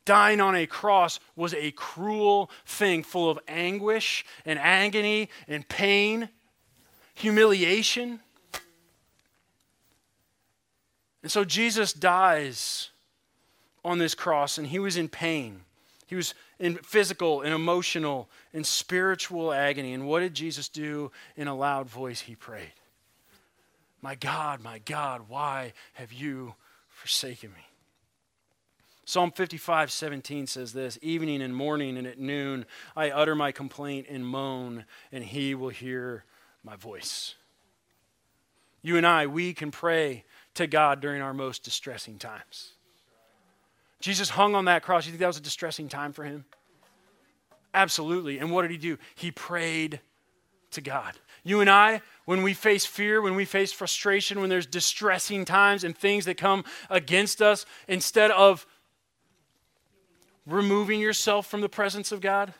Dying 0.06 0.40
on 0.40 0.54
a 0.54 0.66
cross 0.66 1.20
was 1.36 1.54
a 1.54 1.70
cruel 1.72 2.50
thing 2.64 3.02
full 3.02 3.30
of 3.30 3.38
anguish 3.46 4.24
and 4.46 4.58
agony 4.58 5.28
and 5.48 5.68
pain, 5.68 6.30
humiliation. 7.14 8.20
And 11.22 11.32
so 11.32 11.44
Jesus 11.44 11.92
dies 11.92 12.90
on 13.84 13.98
this 13.98 14.14
cross 14.14 14.56
and 14.56 14.66
he 14.66 14.78
was 14.78 14.96
in 14.96 15.08
pain. 15.08 15.60
He 16.06 16.16
was 16.16 16.34
in 16.64 16.76
physical 16.76 17.42
and 17.42 17.52
emotional 17.52 18.26
and 18.54 18.66
spiritual 18.66 19.52
agony. 19.52 19.92
And 19.92 20.06
what 20.08 20.20
did 20.20 20.32
Jesus 20.32 20.66
do? 20.70 21.12
In 21.36 21.46
a 21.46 21.54
loud 21.54 21.90
voice, 21.90 22.22
he 22.22 22.34
prayed, 22.34 22.72
My 24.00 24.14
God, 24.14 24.62
my 24.62 24.78
God, 24.78 25.28
why 25.28 25.74
have 25.92 26.10
you 26.10 26.54
forsaken 26.88 27.50
me? 27.50 27.66
Psalm 29.04 29.30
55, 29.30 29.92
17 29.92 30.46
says 30.46 30.72
this 30.72 30.98
Evening 31.02 31.42
and 31.42 31.54
morning 31.54 31.98
and 31.98 32.06
at 32.06 32.18
noon, 32.18 32.64
I 32.96 33.10
utter 33.10 33.34
my 33.34 33.52
complaint 33.52 34.06
and 34.08 34.26
moan, 34.26 34.86
and 35.12 35.22
he 35.22 35.54
will 35.54 35.68
hear 35.68 36.24
my 36.64 36.76
voice. 36.76 37.34
You 38.80 38.96
and 38.96 39.06
I, 39.06 39.26
we 39.26 39.52
can 39.52 39.70
pray 39.70 40.24
to 40.54 40.66
God 40.66 41.02
during 41.02 41.20
our 41.20 41.34
most 41.34 41.62
distressing 41.62 42.16
times. 42.16 42.70
Jesus 44.04 44.28
hung 44.28 44.54
on 44.54 44.66
that 44.66 44.82
cross. 44.82 45.06
You 45.06 45.12
think 45.12 45.20
that 45.20 45.28
was 45.28 45.38
a 45.38 45.40
distressing 45.40 45.88
time 45.88 46.12
for 46.12 46.24
him? 46.24 46.44
Absolutely. 47.72 48.36
And 48.36 48.50
what 48.50 48.60
did 48.60 48.70
he 48.70 48.76
do? 48.76 48.98
He 49.14 49.30
prayed 49.30 49.98
to 50.72 50.82
God. 50.82 51.14
You 51.42 51.62
and 51.62 51.70
I, 51.70 52.02
when 52.26 52.42
we 52.42 52.52
face 52.52 52.84
fear, 52.84 53.22
when 53.22 53.34
we 53.34 53.46
face 53.46 53.72
frustration, 53.72 54.42
when 54.42 54.50
there's 54.50 54.66
distressing 54.66 55.46
times 55.46 55.84
and 55.84 55.96
things 55.96 56.26
that 56.26 56.36
come 56.36 56.66
against 56.90 57.40
us, 57.40 57.64
instead 57.88 58.30
of 58.30 58.66
removing 60.46 61.00
yourself 61.00 61.46
from 61.46 61.62
the 61.62 61.68
presence 61.70 62.12
of 62.12 62.20
God, 62.20 62.52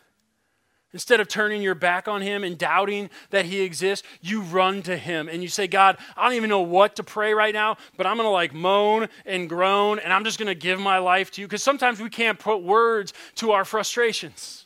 Instead 0.95 1.19
of 1.19 1.27
turning 1.27 1.61
your 1.61 1.75
back 1.75 2.07
on 2.07 2.23
him 2.23 2.45
and 2.45 2.57
doubting 2.57 3.11
that 3.31 3.45
he 3.45 3.63
exists, 3.63 4.07
you 4.21 4.41
run 4.41 4.81
to 4.81 4.97
him 4.97 5.29
and 5.29 5.43
you 5.43 5.49
say, 5.49 5.67
God, 5.67 5.99
I 6.17 6.23
don't 6.25 6.37
even 6.37 6.49
know 6.49 6.61
what 6.61 6.95
to 6.97 7.03
pray 7.03 7.35
right 7.35 7.53
now, 7.53 7.77
but 7.97 8.07
I'm 8.07 8.17
going 8.17 8.27
to 8.27 8.31
like 8.31 8.55
moan 8.55 9.09
and 9.27 9.49
groan 9.49 9.99
and 9.99 10.13
I'm 10.13 10.23
just 10.23 10.39
going 10.39 10.47
to 10.47 10.55
give 10.55 10.79
my 10.79 10.99
life 10.99 11.33
to 11.33 11.41
you. 11.41 11.49
Because 11.49 11.65
sometimes 11.65 12.01
we 12.01 12.09
can't 12.09 12.39
put 12.39 12.63
words 12.63 13.13
to 13.35 13.51
our 13.51 13.65
frustrations. 13.65 14.63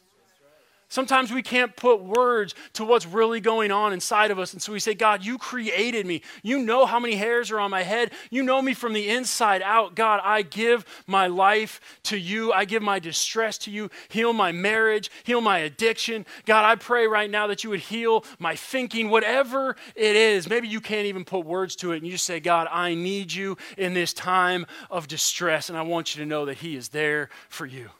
Sometimes 0.91 1.31
we 1.31 1.43
can't 1.43 1.77
put 1.77 2.03
words 2.03 2.55
to 2.73 2.85
what's 2.85 3.05
really 3.05 3.41
going 3.41 3.71
on 3.71 3.93
inside 3.93 4.31
of 4.31 4.39
us. 4.39 4.55
And 4.55 4.63
so 4.63 4.73
we 4.73 4.81
say, 4.81 4.95
God, 4.95 5.23
you 5.23 5.37
created 5.37 6.07
me. 6.07 6.23
You 6.43 6.59
know 6.59 6.87
how 6.87 6.99
many 6.99 7.15
hairs 7.15 7.51
are 7.51 7.61
on 7.61 7.71
my 7.71 7.83
head. 7.83 8.13
You 8.31 8.43
know 8.43 8.63
me 8.63 8.73
from 8.73 8.95
the 8.95 9.11
inside 9.11 9.61
out. 9.61 9.95
God, 9.95 10.21
I 10.25 10.41
give 10.41 10.87
my 11.07 11.27
life 11.27 11.81
to 12.05 12.17
you. 12.17 12.55
I 12.55 12.65
give 12.65 12.83
my 12.83 12.99
distress 12.99 13.59
to 13.59 13.71
you. 13.71 13.91
Heal 14.09 14.33
my 14.33 14.51
marriage, 14.51 15.11
heal 15.25 15.43
my 15.43 15.59
addiction. 15.59 16.25
God, 16.47 16.65
I 16.65 16.75
pray 16.77 17.07
right 17.07 17.31
now 17.31 17.49
that 17.49 17.65
you 17.65 17.71
would 17.71 17.81
heal 17.81 18.25
my 18.39 18.57
thinking, 18.57 19.11
whatever 19.11 19.77
it 19.95 20.17
is. 20.17 20.49
Maybe 20.49 20.69
you 20.69 20.81
can't 20.81 21.07
even 21.07 21.25
put 21.25 21.45
words 21.45 21.77
to 21.77 21.93
it. 21.93 21.99
And 21.99 22.07
you 22.07 22.13
just 22.13 22.25
say, 22.25 22.41
God, 22.41 22.67
I 22.71 22.95
need 22.95 23.31
you 23.31 23.59
in 23.77 23.93
this 23.93 24.15
time 24.15 24.65
of 24.91 25.07
distress. 25.07 25.69
And 25.69 25.77
I 25.77 25.83
want 25.83 26.15
you 26.15 26.23
to 26.23 26.27
know 26.27 26.47
that 26.47 26.59
He 26.59 26.77
is 26.77 26.89
there 26.89 27.29
for 27.51 27.67
you. 27.67 27.91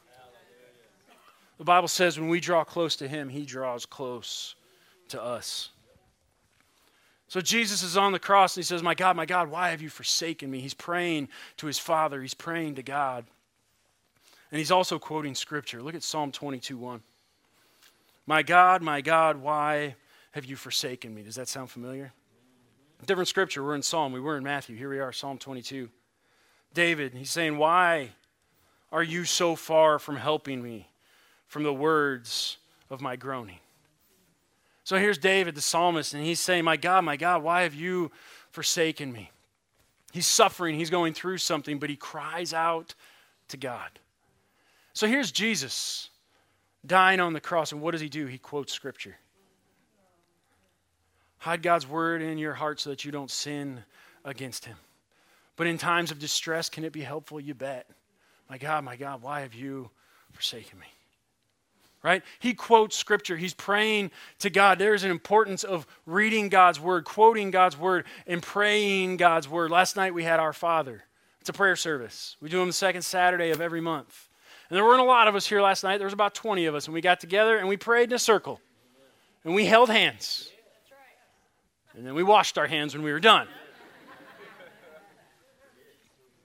The 1.59 1.65
Bible 1.65 1.89
says 1.89 2.19
when 2.19 2.29
we 2.29 2.41
draw 2.41 2.65
close 2.65 2.97
to 2.97 3.09
Him, 3.09 3.29
He 3.29 3.45
draws 3.45 3.85
close 3.85 4.55
to 5.09 5.23
us. 5.23 5.71
So 7.27 7.41
Jesus 7.41 7.83
is 7.83 7.97
on 7.97 8.13
the 8.13 8.19
cross 8.19 8.57
and 8.57 8.65
He 8.65 8.67
says, 8.67 8.83
My 8.83 8.95
God, 8.95 9.17
my 9.17 9.27
God, 9.27 9.51
why 9.51 9.71
have 9.71 9.83
you 9.83 9.91
forsaken 9.91 10.51
me? 10.51 10.61
He's 10.61 10.75
praying 10.75 11.29
to 11.59 11.67
His 11.67 11.79
Father, 11.79 12.23
He's 12.23 12.35
praying 12.35 12.77
to 12.77 12.83
God. 12.83 13.27
And 14.51 14.59
He's 14.59 14.71
also 14.71 14.99
quoting 14.99 15.35
Scripture. 15.35 15.83
Look 15.83 15.95
at 15.95 16.03
Psalm 16.03 16.33
22 16.33 16.79
1. 16.79 17.03
My 18.27 18.43
God, 18.43 18.83
my 18.83 19.01
God, 19.01 19.39
why 19.39 19.97
have 20.33 20.45
you 20.45 20.55
forsaken 20.55 21.15
me? 21.15 21.23
Does 21.23 21.37
that 21.37 21.49
sound 21.49 21.71
familiar? 21.71 22.13
Different 23.07 23.29
scripture. 23.29 23.63
We're 23.63 23.75
in 23.75 23.83
Psalm. 23.83 24.13
We 24.13 24.21
were 24.21 24.37
in 24.37 24.43
Matthew. 24.43 24.77
Here 24.77 24.91
we 24.91 24.99
are, 24.99 25.13
Psalm 25.13 25.39
22. 25.39 25.89
David, 26.75 27.15
he's 27.15 27.31
saying, 27.31 27.57
Why 27.57 28.11
are 28.93 29.03
you 29.03 29.25
so 29.25 29.57
far 29.57 29.99
from 29.99 30.17
helping 30.17 30.63
me? 30.63 30.89
From 31.49 31.65
the 31.65 31.73
words 31.73 32.59
of 32.91 33.01
my 33.01 33.17
groaning. 33.17 33.59
So 34.85 34.97
here's 34.97 35.19
David, 35.19 35.55
the 35.55 35.61
psalmist, 35.61 36.15
and 36.15 36.25
he's 36.25 36.41
saying, 36.41 36.65
My 36.65 36.77
God, 36.77 37.05
my 37.05 37.17
God, 37.17 37.43
why 37.43 37.63
have 37.63 37.75
you 37.75 38.11
forsaken 38.51 39.13
me? 39.13 39.31
He's 40.13 40.27
suffering, 40.27 40.77
he's 40.77 40.89
going 40.89 41.13
through 41.13 41.39
something, 41.39 41.79
but 41.79 41.91
he 41.91 41.97
cries 41.97 42.55
out 42.55 42.95
to 43.49 43.57
God. 43.57 43.91
So 44.95 45.07
here's 45.07 45.31
Jesus 45.31 46.09
dying 46.87 47.21
on 47.21 47.33
the 47.33 47.41
cross, 47.41 47.73
and 47.73 47.81
what 47.81 47.91
does 47.91 48.01
he 48.01 48.09
do? 48.09 48.27
He 48.27 48.39
quotes 48.39 48.73
scripture. 48.73 49.17
Hide 51.39 51.63
God's 51.63 51.87
word 51.87 52.23
in 52.23 52.39
your 52.39 52.55
heart 52.55 52.81
so 52.81 52.91
that 52.91 53.05
you 53.05 53.13
don't 53.13 53.31
sin 53.31 53.85
against 54.25 54.65
him. 54.65 54.77
But 55.57 55.67
in 55.67 55.77
times 55.77 56.11
of 56.11 56.19
distress, 56.19 56.69
can 56.69 56.85
it 56.85 56.93
be 56.93 57.03
helpful? 57.03 57.41
You 57.41 57.55
bet. 57.55 57.89
My 58.49 58.59
God, 58.59 58.85
my 58.85 58.97
God, 58.97 59.23
why 59.23 59.41
have 59.41 59.55
you 59.55 59.91
forsaken 60.33 60.79
me? 60.79 60.87
Right? 62.03 62.23
He 62.39 62.55
quotes 62.55 62.97
scripture. 62.97 63.37
He's 63.37 63.55
praying 63.55 64.11
to 64.41 64.51
God. 64.51 64.79
There's 64.79 65.05
an 65.05 65.11
importance 65.11 65.65
of 65.65 65.87
reading 66.07 66.49
God's 66.49 66.81
word, 66.81 67.05
quoting 67.05 67.51
God's 67.51 67.77
word, 67.77 68.05
and 68.27 68.43
praying 68.43 69.17
God's 69.17 69.49
word. 69.49 69.71
Last 69.71 69.97
night 69.97 70.15
we 70.15 70.25
had 70.25 70.41
our 70.41 70.53
Father. 70.53 71.05
It's 71.41 71.49
a 71.49 71.53
prayer 71.53 71.77
service. 71.77 72.37
We 72.41 72.49
do 72.49 72.59
them 72.59 72.69
the 72.69 72.73
second 72.73 73.03
Saturday 73.03 73.51
of 73.51 73.61
every 73.61 73.81
month. 73.81 74.29
And 74.69 74.77
there 74.77 74.85
weren't 74.85 75.01
a 75.01 75.05
lot 75.05 75.29
of 75.29 75.35
us 75.35 75.47
here 75.47 75.63
last 75.63 75.83
night. 75.83 75.99
There 75.99 76.07
was 76.07 76.13
about 76.13 76.35
20 76.35 76.67
of 76.67 76.75
us, 76.75 76.87
and 76.87 76.95
we 76.95 77.01
got 77.01 77.21
together 77.21 77.57
and 77.57 77.69
we 77.69 77.77
prayed 77.77 78.11
in 78.11 78.15
a 78.15 78.19
circle. 78.19 78.61
And 79.45 79.55
we 79.55 79.65
held 79.65 79.89
hands. 79.89 80.51
And 81.97 82.07
then 82.07 82.15
we 82.15 82.23
washed 82.23 82.59
our 82.59 82.67
hands 82.67 82.95
when 82.95 83.03
we 83.03 83.13
were 83.13 83.21
done. 83.21 83.49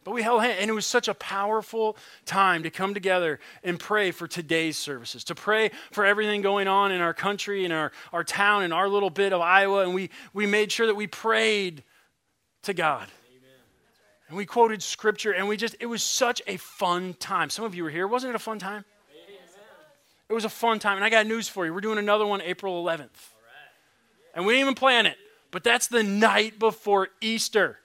But 0.03 0.11
we 0.11 0.21
held 0.21 0.43
hands, 0.43 0.57
and 0.59 0.69
it 0.69 0.73
was 0.73 0.85
such 0.85 1.07
a 1.07 1.13
powerful 1.13 1.95
time 2.25 2.63
to 2.63 2.69
come 2.69 2.93
together 2.93 3.39
and 3.63 3.79
pray 3.79 4.11
for 4.11 4.27
today's 4.27 4.77
services, 4.77 5.23
to 5.25 5.35
pray 5.35 5.71
for 5.91 6.05
everything 6.05 6.41
going 6.41 6.67
on 6.67 6.91
in 6.91 6.99
our 6.99 7.13
country, 7.13 7.63
in 7.63 7.71
our, 7.71 7.91
our 8.11 8.23
town, 8.23 8.63
in 8.63 8.73
our 8.73 8.89
little 8.89 9.09
bit 9.09 9.31
of 9.31 9.39
Iowa. 9.39 9.83
And 9.83 9.93
we, 9.93 10.09
we 10.33 10.45
made 10.45 10.71
sure 10.71 10.87
that 10.87 10.95
we 10.95 11.07
prayed 11.07 11.83
to 12.63 12.73
God. 12.73 13.07
Amen. 13.29 13.51
And 14.27 14.37
we 14.37 14.45
quoted 14.45 14.83
scripture, 14.83 15.31
and 15.31 15.47
we 15.47 15.55
just, 15.55 15.75
it 15.79 15.85
was 15.85 16.03
such 16.03 16.41
a 16.47 16.57
fun 16.57 17.13
time. 17.19 17.49
Some 17.49 17.63
of 17.63 17.73
you 17.73 17.83
were 17.83 17.89
here. 17.89 18.07
Wasn't 18.07 18.29
it 18.29 18.35
a 18.35 18.39
fun 18.39 18.59
time? 18.59 18.83
It 20.27 20.33
was 20.33 20.45
a 20.45 20.49
fun 20.49 20.79
time. 20.79 20.97
And 20.97 21.05
I 21.05 21.09
got 21.09 21.27
news 21.27 21.47
for 21.47 21.65
you. 21.65 21.73
We're 21.73 21.81
doing 21.81 21.99
another 21.99 22.25
one 22.25 22.41
April 22.41 22.83
11th. 22.83 23.09
And 24.35 24.45
we 24.45 24.53
didn't 24.53 24.61
even 24.61 24.75
plan 24.75 25.05
it, 25.05 25.17
but 25.51 25.63
that's 25.63 25.87
the 25.87 26.01
night 26.01 26.57
before 26.57 27.09
Easter 27.21 27.77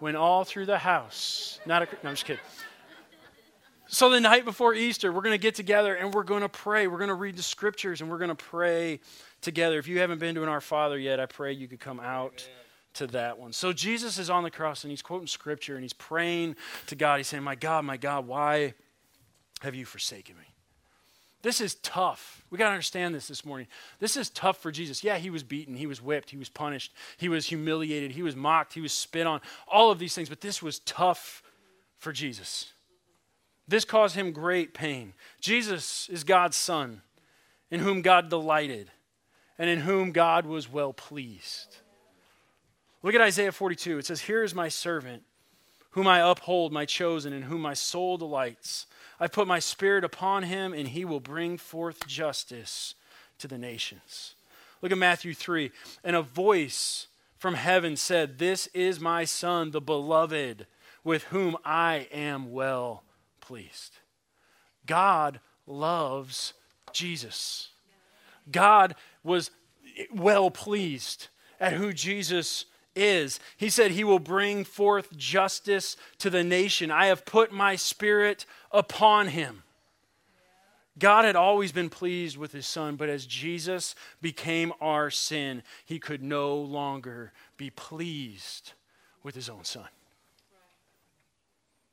went 0.00 0.16
all 0.16 0.44
through 0.44 0.66
the 0.66 0.78
house. 0.78 1.60
Not 1.66 1.82
a, 1.82 1.84
no, 2.02 2.10
I'm 2.10 2.12
just 2.14 2.24
kidding. 2.24 2.42
So 3.86 4.10
the 4.10 4.20
night 4.20 4.44
before 4.44 4.74
Easter, 4.74 5.12
we're 5.12 5.20
going 5.22 5.34
to 5.34 5.42
get 5.42 5.54
together 5.54 5.94
and 5.94 6.12
we're 6.12 6.24
going 6.24 6.40
to 6.40 6.48
pray. 6.48 6.86
We're 6.86 6.98
going 6.98 7.08
to 7.08 7.14
read 7.14 7.36
the 7.36 7.42
scriptures 7.42 8.00
and 8.00 8.10
we're 8.10 8.18
going 8.18 8.30
to 8.30 8.34
pray 8.34 9.00
together. 9.40 9.78
If 9.78 9.86
you 9.86 10.00
haven't 10.00 10.18
been 10.18 10.34
to 10.34 10.42
an 10.42 10.48
Our 10.48 10.60
Father 10.60 10.98
yet, 10.98 11.20
I 11.20 11.26
pray 11.26 11.52
you 11.52 11.68
could 11.68 11.80
come 11.80 12.00
out 12.00 12.48
to 12.94 13.06
that 13.08 13.38
one. 13.38 13.52
So 13.52 13.72
Jesus 13.72 14.18
is 14.18 14.30
on 14.30 14.42
the 14.42 14.50
cross 14.50 14.84
and 14.84 14.90
he's 14.90 15.02
quoting 15.02 15.26
scripture 15.26 15.74
and 15.74 15.82
he's 15.82 15.92
praying 15.92 16.56
to 16.86 16.96
God. 16.96 17.18
He's 17.18 17.28
saying, 17.28 17.42
My 17.42 17.54
God, 17.54 17.84
my 17.84 17.96
God, 17.96 18.26
why 18.26 18.74
have 19.60 19.74
you 19.74 19.84
forsaken 19.84 20.36
me? 20.36 20.53
This 21.44 21.60
is 21.60 21.74
tough. 21.76 22.42
We 22.48 22.56
got 22.56 22.68
to 22.68 22.70
understand 22.70 23.14
this 23.14 23.28
this 23.28 23.44
morning. 23.44 23.66
This 23.98 24.16
is 24.16 24.30
tough 24.30 24.62
for 24.62 24.72
Jesus. 24.72 25.04
Yeah, 25.04 25.18
he 25.18 25.28
was 25.28 25.42
beaten, 25.42 25.76
he 25.76 25.86
was 25.86 26.00
whipped, 26.00 26.30
he 26.30 26.38
was 26.38 26.48
punished, 26.48 26.94
he 27.18 27.28
was 27.28 27.44
humiliated, 27.46 28.12
he 28.12 28.22
was 28.22 28.34
mocked, 28.34 28.72
he 28.72 28.80
was 28.80 28.94
spit 28.94 29.26
on, 29.26 29.42
all 29.68 29.90
of 29.90 29.98
these 29.98 30.14
things, 30.14 30.30
but 30.30 30.40
this 30.40 30.62
was 30.62 30.78
tough 30.78 31.42
for 31.98 32.12
Jesus. 32.12 32.72
This 33.68 33.84
caused 33.84 34.16
him 34.16 34.32
great 34.32 34.72
pain. 34.72 35.12
Jesus 35.38 36.08
is 36.08 36.24
God's 36.24 36.56
son, 36.56 37.02
in 37.70 37.80
whom 37.80 38.00
God 38.00 38.30
delighted, 38.30 38.90
and 39.58 39.68
in 39.68 39.80
whom 39.80 40.12
God 40.12 40.46
was 40.46 40.72
well 40.72 40.94
pleased. 40.94 41.76
Look 43.02 43.14
at 43.14 43.20
Isaiah 43.20 43.52
42. 43.52 43.98
It 43.98 44.06
says, 44.06 44.22
Here 44.22 44.44
is 44.44 44.54
my 44.54 44.70
servant, 44.70 45.24
whom 45.90 46.06
I 46.06 46.20
uphold, 46.20 46.72
my 46.72 46.86
chosen, 46.86 47.34
in 47.34 47.42
whom 47.42 47.60
my 47.60 47.74
soul 47.74 48.16
delights. 48.16 48.86
I 49.20 49.28
put 49.28 49.46
my 49.46 49.58
spirit 49.58 50.04
upon 50.04 50.44
him, 50.44 50.72
and 50.72 50.88
he 50.88 51.04
will 51.04 51.20
bring 51.20 51.56
forth 51.56 52.06
justice 52.06 52.94
to 53.38 53.48
the 53.48 53.58
nations. 53.58 54.34
Look 54.82 54.92
at 54.92 54.98
Matthew 54.98 55.34
3. 55.34 55.70
And 56.02 56.16
a 56.16 56.22
voice 56.22 57.06
from 57.38 57.54
heaven 57.54 57.96
said, 57.96 58.38
This 58.38 58.66
is 58.68 59.00
my 59.00 59.24
son, 59.24 59.70
the 59.70 59.80
beloved, 59.80 60.66
with 61.02 61.24
whom 61.24 61.56
I 61.64 62.08
am 62.12 62.52
well 62.52 63.02
pleased. 63.40 63.98
God 64.86 65.40
loves 65.66 66.54
Jesus. 66.92 67.68
God 68.50 68.94
was 69.22 69.50
well 70.12 70.50
pleased 70.50 71.28
at 71.60 71.74
who 71.74 71.92
Jesus 71.92 72.66
is. 72.94 73.40
He 73.56 73.68
said, 73.70 73.92
He 73.92 74.04
will 74.04 74.18
bring 74.18 74.64
forth 74.64 75.16
justice 75.16 75.96
to 76.18 76.30
the 76.30 76.44
nation. 76.44 76.90
I 76.90 77.06
have 77.06 77.24
put 77.24 77.52
my 77.52 77.76
spirit 77.76 78.46
upon 78.70 79.28
him. 79.28 79.62
God 80.98 81.24
had 81.24 81.34
always 81.34 81.72
been 81.72 81.90
pleased 81.90 82.36
with 82.36 82.52
his 82.52 82.66
son, 82.66 82.94
but 82.96 83.08
as 83.08 83.26
Jesus 83.26 83.96
became 84.22 84.72
our 84.80 85.10
sin, 85.10 85.62
he 85.84 85.98
could 85.98 86.22
no 86.22 86.56
longer 86.56 87.32
be 87.56 87.70
pleased 87.70 88.72
with 89.24 89.34
his 89.34 89.48
own 89.48 89.64
son. 89.64 89.88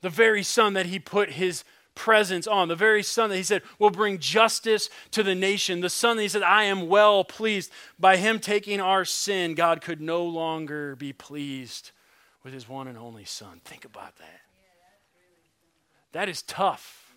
The 0.02 0.10
very 0.10 0.44
son 0.44 0.74
that 0.74 0.88
he 0.88 1.00
put 1.00 1.32
his 1.32 1.64
presence 1.95 2.47
on, 2.47 2.67
the 2.67 2.75
very 2.75 3.04
son 3.04 3.30
that 3.30 3.38
he 3.38 3.43
said 3.43 3.62
will 3.80 3.89
bring 3.89 4.17
justice 4.17 4.89
to 5.12 5.23
the 5.23 5.36
nation, 5.36 5.82
the 5.82 5.89
son 5.89 6.17
that 6.17 6.23
he 6.23 6.30
said, 6.30 6.43
I 6.43 6.63
am 6.63 6.88
well 6.88 7.23
pleased. 7.23 7.71
By 7.99 8.17
him 8.17 8.39
taking 8.39 8.80
our 8.80 9.06
sin, 9.06 9.56
God 9.56 9.82
could 9.82 10.01
no 10.01 10.23
longer 10.23 10.95
be 10.95 11.13
pleased 11.13 11.91
with 12.43 12.54
his 12.54 12.67
one 12.67 12.88
and 12.88 12.97
only 12.97 13.25
son. 13.25 13.62
Think 13.65 13.86
about 13.86 14.17
that. 14.17 14.41
That 16.13 16.30
is 16.30 16.41
tough. 16.41 17.15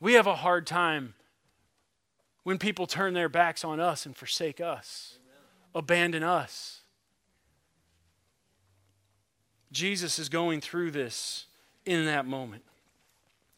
We 0.00 0.14
have 0.14 0.26
a 0.26 0.36
hard 0.36 0.66
time 0.66 1.14
when 2.42 2.58
people 2.58 2.86
turn 2.86 3.14
their 3.14 3.28
backs 3.28 3.64
on 3.64 3.80
us 3.80 4.04
and 4.06 4.16
forsake 4.16 4.60
us, 4.60 5.18
abandon 5.74 6.22
us. 6.22 6.80
Jesus 9.70 10.18
is 10.18 10.28
going 10.28 10.60
through 10.60 10.90
this 10.90 11.46
in 11.86 12.04
that 12.06 12.26
moment. 12.26 12.62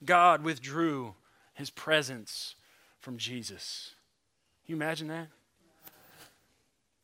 God 0.06 0.42
withdrew 0.42 1.14
his 1.54 1.70
presence 1.70 2.54
from 3.00 3.16
Jesus. 3.16 3.94
Can 4.64 4.72
you 4.72 4.76
imagine 4.76 5.08
that? 5.08 5.28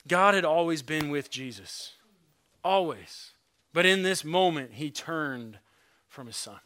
God 0.08 0.34
had 0.34 0.44
always 0.44 0.82
been 0.82 1.10
with 1.10 1.30
Jesus, 1.30 1.94
always. 2.64 3.32
But 3.72 3.86
in 3.86 4.02
this 4.02 4.24
moment, 4.24 4.72
he 4.72 4.90
turned 4.90 5.58
from 6.08 6.26
his 6.26 6.36
son. 6.36 6.58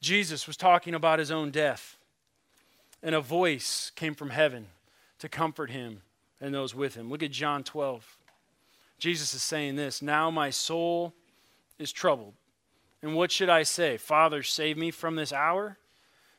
Jesus 0.00 0.46
was 0.46 0.56
talking 0.56 0.94
about 0.94 1.18
his 1.18 1.30
own 1.30 1.50
death. 1.50 1.96
and 3.02 3.14
a 3.14 3.20
voice 3.20 3.92
came 3.94 4.14
from 4.14 4.30
heaven 4.30 4.66
to 5.18 5.28
comfort 5.28 5.70
him 5.70 6.02
and 6.40 6.54
those 6.54 6.74
with 6.74 6.94
him. 6.94 7.10
Look 7.10 7.22
at 7.22 7.30
John 7.30 7.62
12. 7.62 8.16
Jesus 8.98 9.34
is 9.34 9.42
saying 9.42 9.76
this 9.76 10.02
Now 10.02 10.30
my 10.30 10.50
soul 10.50 11.14
is 11.78 11.92
troubled. 11.92 12.34
And 13.02 13.14
what 13.14 13.30
should 13.30 13.48
I 13.48 13.62
say? 13.62 13.96
Father, 13.96 14.42
save 14.42 14.76
me 14.76 14.90
from 14.90 15.16
this 15.16 15.32
hour? 15.32 15.78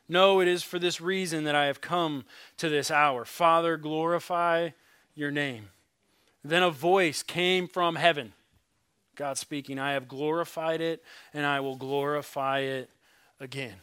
No, 0.08 0.40
it 0.40 0.48
is 0.48 0.62
for 0.62 0.78
this 0.78 1.00
reason 1.00 1.44
that 1.44 1.54
I 1.54 1.66
have 1.66 1.80
come 1.80 2.24
to 2.56 2.68
this 2.68 2.90
hour. 2.90 3.24
Father, 3.24 3.76
glorify 3.76 4.70
your 5.14 5.30
name. 5.30 5.68
Then 6.42 6.62
a 6.62 6.70
voice 6.70 7.22
came 7.22 7.68
from 7.68 7.96
heaven. 7.96 8.32
God 9.16 9.36
speaking, 9.36 9.78
I 9.78 9.92
have 9.92 10.08
glorified 10.08 10.80
it 10.80 11.02
and 11.34 11.44
I 11.44 11.60
will 11.60 11.76
glorify 11.76 12.60
it 12.60 12.88
again. 13.40 13.74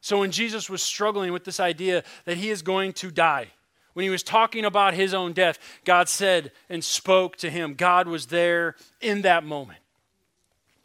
So 0.00 0.20
when 0.20 0.30
Jesus 0.30 0.70
was 0.70 0.82
struggling 0.82 1.32
with 1.32 1.44
this 1.44 1.58
idea 1.58 2.04
that 2.26 2.36
he 2.36 2.50
is 2.50 2.62
going 2.62 2.92
to 2.94 3.10
die, 3.10 3.48
when 3.94 4.04
he 4.04 4.10
was 4.10 4.22
talking 4.22 4.64
about 4.64 4.94
his 4.94 5.14
own 5.14 5.32
death, 5.32 5.58
God 5.84 6.08
said 6.08 6.52
and 6.68 6.84
spoke 6.84 7.36
to 7.36 7.50
him. 7.50 7.74
God 7.74 8.06
was 8.06 8.26
there 8.26 8.76
in 9.00 9.22
that 9.22 9.42
moment. 9.42 9.80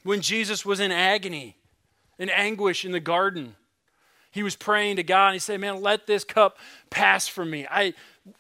When 0.04 0.22
Jesus 0.22 0.66
was 0.66 0.80
in 0.80 0.92
agony, 0.92 1.58
in 2.18 2.30
anguish 2.30 2.86
in 2.86 2.92
the 2.92 3.00
garden, 3.00 3.56
he 4.32 4.44
was 4.44 4.56
praying 4.56 4.96
to 4.96 5.04
God 5.04 5.28
and 5.28 5.34
he 5.36 5.40
said, 5.40 5.60
Man, 5.60 5.82
let 5.82 6.08
this 6.08 6.24
cup 6.24 6.58
pass 6.90 7.28
from 7.28 7.50
me. 7.50 7.68
I, 7.70 7.94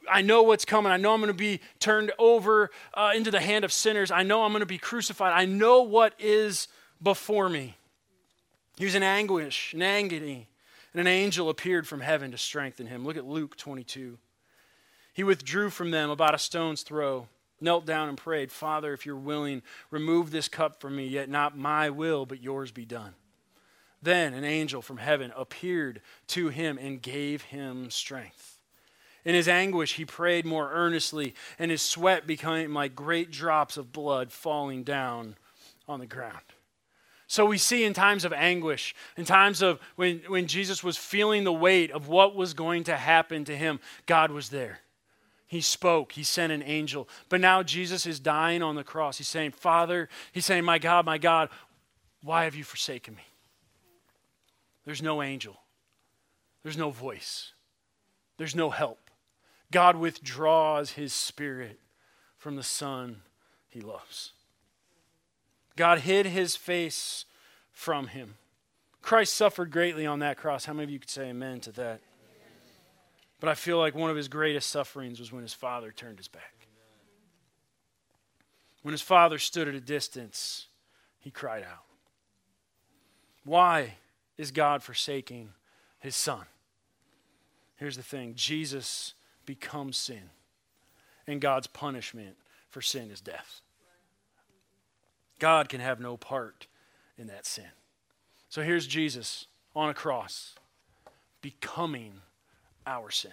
I 0.10 0.22
know 0.22 0.42
what's 0.44 0.66
coming. 0.66 0.92
I 0.92 0.98
know 0.98 1.14
I'm 1.14 1.20
going 1.20 1.28
to 1.28 1.38
be 1.38 1.60
turned 1.80 2.12
over 2.18 2.72
uh, 2.94 3.12
into 3.16 3.30
the 3.30 3.42
hand 3.42 3.66
of 3.66 3.74
sinners. 3.74 4.10
I 4.10 4.24
know 4.24 4.44
I'm 4.44 4.52
going 4.52 4.62
to 4.62 4.66
be 4.66 4.78
crucified. 4.78 5.34
I 5.34 5.46
know 5.46 5.82
what 5.82 6.14
is 6.18 6.68
before 7.02 7.50
me. 7.50 7.76
He 8.78 8.86
was 8.86 8.96
in 8.96 9.04
anguish, 9.04 9.74
in 9.74 9.82
agony, 9.82 10.48
and 10.94 11.02
an 11.02 11.08
angel 11.08 11.50
appeared 11.50 11.88
from 11.88 12.00
heaven 12.00 12.32
to 12.32 12.38
strengthen 12.38 12.88
him. 12.88 13.06
Look 13.06 13.18
at 13.18 13.26
Luke 13.26 13.58
22. 13.58 14.18
He 15.14 15.24
withdrew 15.24 15.70
from 15.70 15.92
them 15.92 16.10
about 16.10 16.36
a 16.36 16.40
stone's 16.40 16.84
throw, 16.84 17.28
knelt 17.62 17.86
down 17.86 18.10
and 18.10 18.18
prayed, 18.18 18.52
Father, 18.52 18.94
if 18.94 19.06
you're 19.06 19.16
willing, 19.16 19.62
remove 19.90 20.32
this 20.32 20.48
cup 20.48 20.82
from 20.82 20.96
me, 20.96 21.08
yet 21.08 21.30
not 21.30 21.58
my 21.58 21.90
will, 21.90 22.26
but 22.26 22.42
yours 22.42 22.72
be 22.72 22.86
done. 22.86 23.14
Then 24.02 24.34
an 24.34 24.44
angel 24.44 24.82
from 24.82 24.98
heaven 24.98 25.32
appeared 25.36 26.02
to 26.28 26.50
him 26.50 26.78
and 26.78 27.02
gave 27.02 27.44
him 27.44 27.92
strength. 27.92 28.60
In 29.24 29.36
his 29.36 29.48
anguish, 29.48 29.94
he 29.94 30.06
prayed 30.06 30.46
more 30.46 30.72
earnestly, 30.72 31.36
and 31.60 31.70
his 31.70 31.82
sweat 31.82 32.26
became 32.26 32.74
like 32.74 32.96
great 32.96 33.30
drops 33.30 33.78
of 33.78 33.94
blood 33.94 34.32
falling 34.32 34.84
down 34.84 35.36
on 35.88 36.00
the 36.00 36.08
ground. 36.08 36.42
So 37.28 37.46
we 37.46 37.60
see 37.60 37.86
in 37.86 37.94
times 37.94 38.26
of 38.26 38.34
anguish, 38.34 38.96
in 39.16 39.24
times 39.24 39.62
of 39.62 39.80
when, 39.96 40.22
when 40.28 40.48
Jesus 40.48 40.84
was 40.84 40.98
feeling 40.98 41.44
the 41.44 41.54
weight 41.54 41.92
of 41.92 42.10
what 42.10 42.36
was 42.36 42.54
going 42.54 42.84
to 42.86 42.98
happen 42.98 43.46
to 43.46 43.56
him, 43.56 43.80
God 44.06 44.32
was 44.32 44.50
there. 44.50 44.80
He 45.52 45.60
spoke, 45.60 46.14
he 46.14 46.24
sent 46.24 46.54
an 46.54 46.64
angel. 46.64 47.10
But 47.28 47.42
now 47.42 47.62
Jesus 47.62 48.06
is 48.06 48.22
dying 48.22 48.64
on 48.64 48.76
the 48.76 48.86
cross. 48.86 49.18
He's 49.18 49.28
saying, 49.28 49.52
Father, 49.52 50.08
he's 50.32 50.46
saying, 50.46 50.64
My 50.64 50.80
God, 50.80 51.06
my 51.06 51.18
God, 51.18 51.50
why 52.24 52.46
have 52.46 52.56
you 52.56 52.64
forsaken 52.64 53.16
me? 53.16 53.24
There's 54.86 55.02
no 55.02 55.22
angel. 55.22 55.60
There's 56.64 56.78
no 56.78 56.90
voice. 56.90 57.52
There's 58.38 58.56
no 58.56 58.70
help. 58.70 59.10
God 59.72 59.98
withdraws 59.98 60.92
his 60.92 61.12
spirit 61.12 61.82
from 62.38 62.56
the 62.56 62.64
Son 62.64 63.22
he 63.68 63.82
loves. 63.82 64.32
God 65.76 66.00
hid 66.00 66.28
his 66.28 66.56
face 66.56 67.26
from 67.74 68.08
him. 68.08 68.36
Christ 69.02 69.34
suffered 69.34 69.70
greatly 69.70 70.06
on 70.06 70.20
that 70.20 70.38
cross. 70.38 70.64
How 70.64 70.72
many 70.72 70.86
of 70.86 70.92
you 70.92 71.00
could 71.00 71.10
say 71.10 71.28
amen 71.30 71.60
to 71.60 71.74
that? 71.74 72.00
But 73.42 73.50
I 73.50 73.56
feel 73.56 73.78
like 73.78 73.94
one 73.94 74.10
of 74.10 74.16
his 74.16 74.30
greatest 74.30 74.70
sufferings 74.70 75.20
was 75.20 75.34
when 75.34 75.42
his 75.42 75.54
father 75.54 75.92
turned 75.92 76.20
his 76.20 76.30
back. 76.30 76.68
When 78.82 78.94
his 78.94 79.02
father 79.02 79.38
stood 79.38 79.68
at 79.68 79.76
a 79.76 79.82
distance, 79.82 80.68
he 81.20 81.30
cried 81.30 81.64
out. 81.64 81.84
Why? 83.44 83.96
is 84.42 84.50
God 84.50 84.82
forsaking 84.82 85.50
his 86.00 86.16
son? 86.16 86.46
Here's 87.76 87.96
the 87.96 88.02
thing 88.02 88.34
Jesus 88.36 89.14
becomes 89.46 89.98
sin, 89.98 90.32
and 91.28 91.40
God's 91.40 91.68
punishment 91.68 92.38
for 92.68 92.82
sin 92.82 93.12
is 93.12 93.22
death. 93.22 93.62
God 95.38 95.70
can 95.70 95.80
have 95.80 96.00
no 96.00 96.18
part 96.18 96.66
in 97.20 97.28
that 97.28 97.46
sin. 97.46 97.70
So 98.50 98.64
here's 98.64 98.88
Jesus 98.88 99.46
on 99.76 99.90
a 99.90 99.94
cross, 99.94 100.56
becoming 101.44 102.22
our 102.86 103.10
sin. 103.10 103.32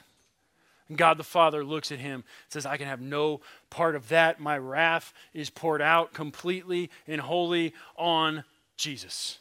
And 0.89 0.97
God 0.97 1.19
the 1.19 1.25
Father 1.25 1.65
looks 1.65 1.93
at 1.93 1.99
him 1.99 2.15
and 2.15 2.25
says, 2.49 2.65
I 2.65 2.77
can 2.77 2.87
have 2.87 3.01
no 3.01 3.41
part 3.71 3.95
of 3.95 4.09
that. 4.09 4.41
My 4.41 4.57
wrath 4.57 5.13
is 5.35 5.51
poured 5.51 5.83
out 5.83 6.15
completely 6.15 6.91
and 7.07 7.21
wholly 7.21 7.75
on 7.97 8.45
Jesus. 8.77 9.39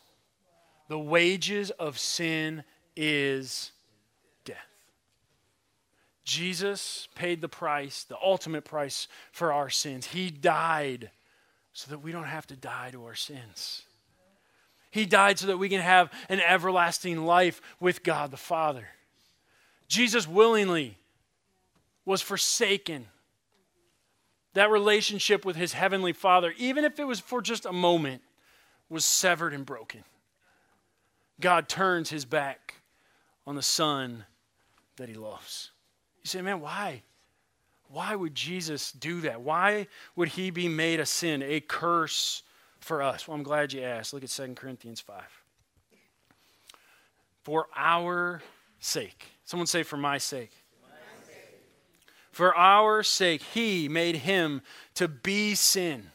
The 0.90 1.00
wages 1.00 1.72
of 1.72 1.98
sin 1.98 2.64
is 2.96 3.72
death. 4.44 4.58
Jesus 6.26 7.08
paid 7.16 7.40
the 7.40 7.50
price, 7.50 8.04
the 8.04 8.18
ultimate 8.22 8.66
price 8.66 9.08
for 9.32 9.54
our 9.54 9.70
sins. 9.70 10.08
He 10.08 10.30
died 10.30 11.12
so 11.72 11.90
that 11.92 12.00
we 12.00 12.12
don't 12.12 12.26
have 12.26 12.48
to 12.48 12.56
die 12.56 12.90
to 12.92 13.06
our 13.06 13.16
sins. 13.16 13.84
He 14.90 15.06
died 15.06 15.40
so 15.40 15.48
that 15.48 15.58
we 15.58 15.70
can 15.70 15.82
have 15.82 16.12
an 16.28 16.40
everlasting 16.40 17.26
life 17.26 17.62
with 17.80 18.04
God 18.04 18.32
the 18.32 18.38
Father. 18.38 18.88
Jesus 19.88 20.28
willingly 20.28 20.98
was 22.06 22.22
forsaken. 22.22 23.08
That 24.54 24.72
relationship 24.72 25.46
with 25.46 25.56
his 25.56 25.74
heavenly 25.74 26.14
Father, 26.14 26.54
even 26.58 26.84
if 26.84 27.00
it 27.00 27.06
was 27.06 27.20
for 27.20 27.42
just 27.42 27.66
a 27.66 27.74
moment, 27.74 28.22
was 28.90 29.06
severed 29.06 29.54
and 29.54 29.66
broken. 29.66 30.04
God 31.40 31.70
turns 31.70 32.10
his 32.10 32.26
back 32.26 32.76
on 33.46 33.56
the 33.56 33.62
son 33.62 34.26
that 34.96 35.10
he 35.10 35.16
loves. 35.16 35.72
You 36.24 36.28
say, 36.28 36.42
man, 36.42 36.60
why? 36.60 37.04
Why 37.90 38.16
would 38.16 38.36
Jesus 38.36 38.92
do 38.92 39.22
that? 39.22 39.42
Why 39.42 39.88
would 40.16 40.30
he 40.30 40.50
be 40.50 40.68
made 40.68 41.00
a 41.00 41.06
sin, 41.06 41.42
a 41.44 41.60
curse 41.60 42.44
for 42.80 43.02
us? 43.02 43.28
Well, 43.28 43.38
I'm 43.38 43.44
glad 43.44 43.74
you 43.74 43.82
asked. 43.82 44.14
Look 44.14 44.24
at 44.24 44.30
2 44.30 44.56
Corinthians 44.56 45.00
5. 45.00 45.24
For 47.44 47.68
our 47.76 48.42
sake. 48.80 49.26
Someone 49.48 49.66
say, 49.66 49.82
for 49.82 49.98
my 49.98 50.20
sake. 50.20 50.52
For 52.32 52.56
our 52.56 53.02
sake, 53.02 53.42
he 53.42 53.90
made 53.90 54.18
him 54.18 54.62
to 54.94 55.08
be 55.08 55.56
sin, 55.56 56.12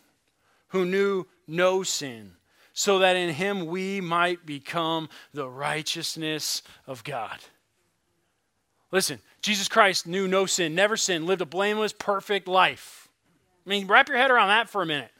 who 0.68 0.84
knew 0.84 1.26
no 1.48 1.82
sin 1.82 2.36
so 2.72 3.00
that 3.00 3.16
in 3.16 3.30
him 3.30 3.66
we 3.66 4.00
might 4.00 4.46
become 4.46 5.08
the 5.32 5.48
righteousness 5.48 6.62
of 6.86 7.04
God. 7.04 7.38
Listen, 8.90 9.18
Jesus 9.40 9.68
Christ 9.68 10.06
knew 10.06 10.28
no 10.28 10.46
sin, 10.46 10.74
never 10.74 10.96
sinned, 10.96 11.26
lived 11.26 11.40
a 11.42 11.46
blameless, 11.46 11.92
perfect 11.92 12.46
life. 12.46 13.08
I 13.66 13.70
mean, 13.70 13.86
wrap 13.86 14.08
your 14.08 14.18
head 14.18 14.30
around 14.30 14.48
that 14.48 14.68
for 14.68 14.82
a 14.82 14.86
minute. 14.86 15.10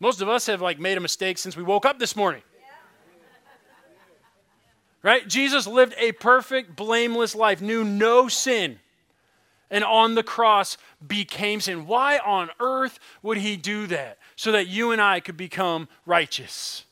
Most 0.00 0.20
of 0.20 0.28
us 0.28 0.46
have 0.46 0.60
like 0.60 0.78
made 0.80 0.98
a 0.98 1.00
mistake 1.00 1.38
since 1.38 1.56
we 1.56 1.62
woke 1.62 1.86
up 1.86 1.98
this 1.98 2.16
morning. 2.16 2.42
Right? 5.02 5.26
Jesus 5.26 5.66
lived 5.66 5.94
a 5.98 6.12
perfect, 6.12 6.76
blameless 6.76 7.34
life, 7.34 7.60
knew 7.60 7.82
no 7.82 8.28
sin 8.28 8.78
and 9.72 9.82
on 9.82 10.14
the 10.14 10.22
cross 10.22 10.76
became 11.04 11.60
sin. 11.60 11.86
Why 11.86 12.18
on 12.18 12.50
earth 12.60 13.00
would 13.22 13.38
he 13.38 13.56
do 13.56 13.88
that? 13.88 14.18
So 14.36 14.52
that 14.52 14.68
you 14.68 14.92
and 14.92 15.00
I 15.00 15.18
could 15.18 15.36
become 15.36 15.88
righteous. 16.06 16.84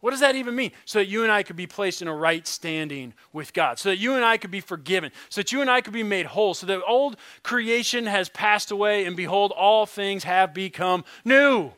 What 0.00 0.10
does 0.10 0.20
that 0.20 0.36
even 0.36 0.54
mean? 0.54 0.70
So 0.84 0.98
that 0.98 1.06
you 1.06 1.22
and 1.22 1.32
I 1.32 1.42
could 1.42 1.56
be 1.56 1.66
placed 1.66 2.02
in 2.02 2.08
a 2.08 2.14
right 2.14 2.46
standing 2.46 3.14
with 3.32 3.54
God. 3.54 3.78
So 3.78 3.88
that 3.88 3.96
you 3.96 4.14
and 4.14 4.24
I 4.24 4.36
could 4.36 4.50
be 4.50 4.60
forgiven. 4.60 5.10
So 5.30 5.40
that 5.40 5.50
you 5.50 5.62
and 5.62 5.70
I 5.70 5.80
could 5.80 5.94
be 5.94 6.02
made 6.02 6.26
whole. 6.26 6.52
So 6.52 6.66
that 6.66 6.84
old 6.86 7.16
creation 7.42 8.04
has 8.04 8.28
passed 8.28 8.70
away, 8.70 9.06
and 9.06 9.16
behold, 9.16 9.52
all 9.52 9.86
things 9.86 10.24
have 10.24 10.52
become 10.52 11.04
new. 11.24 11.72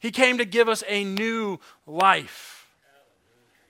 He 0.00 0.10
came 0.10 0.38
to 0.38 0.44
give 0.44 0.68
us 0.68 0.82
a 0.88 1.04
new 1.04 1.58
life. 1.86 2.55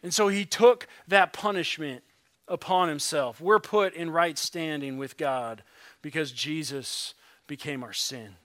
And 0.06 0.14
so 0.14 0.28
he 0.28 0.44
took 0.44 0.86
that 1.08 1.32
punishment 1.32 2.04
upon 2.46 2.88
himself. 2.88 3.40
We're 3.40 3.58
put 3.58 3.92
in 3.92 4.08
right 4.08 4.38
standing 4.38 4.98
with 4.98 5.16
God 5.16 5.64
because 6.00 6.30
Jesus 6.30 7.14
became 7.48 7.82
our 7.82 7.92
sin. 7.92 8.36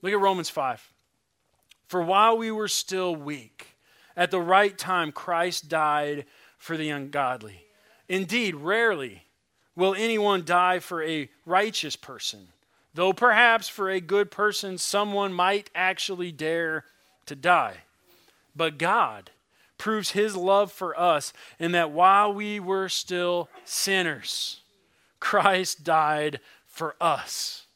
Look 0.00 0.12
at 0.12 0.20
Romans 0.20 0.48
5. 0.48 0.92
For 1.88 2.00
while 2.00 2.38
we 2.38 2.52
were 2.52 2.68
still 2.68 3.16
weak, 3.16 3.74
at 4.16 4.30
the 4.30 4.40
right 4.40 4.78
time 4.78 5.10
Christ 5.10 5.68
died 5.68 6.24
for 6.56 6.76
the 6.76 6.90
ungodly. 6.90 7.64
Indeed, 8.08 8.54
rarely 8.54 9.24
will 9.74 9.96
anyone 9.96 10.44
die 10.44 10.78
for 10.78 11.02
a 11.02 11.28
righteous 11.44 11.96
person, 11.96 12.46
though 12.94 13.12
perhaps 13.12 13.66
for 13.66 13.90
a 13.90 14.00
good 14.00 14.30
person 14.30 14.78
someone 14.78 15.32
might 15.32 15.68
actually 15.74 16.30
dare 16.30 16.84
to 17.26 17.34
die. 17.34 17.78
But 18.54 18.78
God 18.78 19.32
proves 19.78 20.10
his 20.10 20.36
love 20.36 20.70
for 20.70 20.98
us 20.98 21.32
in 21.58 21.72
that 21.72 21.90
while 21.90 22.32
we 22.32 22.60
were 22.60 22.88
still 22.88 23.48
sinners, 23.64 24.60
Christ 25.20 25.84
died 25.84 26.40
for 26.66 26.96
us. 27.00 27.66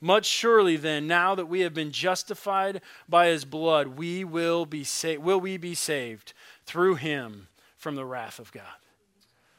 Much 0.00 0.26
surely 0.26 0.76
then, 0.76 1.06
now 1.06 1.34
that 1.34 1.46
we 1.46 1.60
have 1.60 1.72
been 1.72 1.90
justified 1.90 2.82
by 3.08 3.28
his 3.28 3.44
blood, 3.44 3.96
we 3.96 4.22
will 4.22 4.66
be 4.66 4.84
sa- 4.84 5.18
will 5.18 5.40
we 5.40 5.56
be 5.56 5.74
saved 5.74 6.34
through 6.66 6.96
him 6.96 7.48
from 7.78 7.94
the 7.94 8.04
wrath 8.04 8.38
of 8.38 8.52
God. 8.52 8.64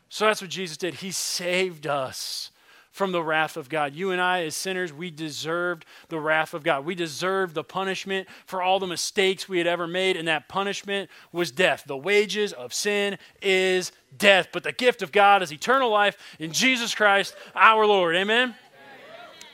So 0.10 0.25
that's 0.25 0.41
what 0.41 0.51
Jesus 0.51 0.77
did. 0.77 0.95
He 0.95 1.12
saved 1.12 1.88
us 1.88 2.51
from 2.95 3.12
the 3.12 3.21
wrath 3.21 3.58
of 3.58 3.67
God. 3.67 3.93
You 3.93 4.12
and 4.12 4.21
I, 4.21 4.43
as 4.45 4.55
sinners, 4.55 4.93
we 4.93 5.12
deserved 5.12 5.86
the 6.08 6.17
wrath 6.17 6.53
of 6.53 6.63
God. 6.63 6.86
We 6.86 6.95
deserved 6.95 7.53
the 7.53 7.62
punishment 7.62 8.25
for 8.45 8.62
all 8.62 8.79
the 8.79 8.88
mistakes 8.88 9.49
we 9.49 9.58
had 9.58 9.67
ever 9.67 9.86
made, 9.86 10.15
and 10.15 10.29
that 10.29 10.47
punishment 10.47 11.10
was 11.34 11.51
death. 11.51 11.84
The 11.86 11.97
wages 11.97 12.53
of 12.53 12.73
sin 12.73 13.17
is 13.41 13.91
death, 14.17 14.47
but 14.53 14.63
the 14.63 14.71
gift 14.71 15.01
of 15.01 15.12
God 15.12 15.43
is 15.43 15.51
eternal 15.51 15.89
life 15.89 16.17
in 16.39 16.53
Jesus 16.53 16.95
Christ 16.95 17.36
our 17.53 17.86
Lord. 17.86 18.15
Amen? 18.15 18.55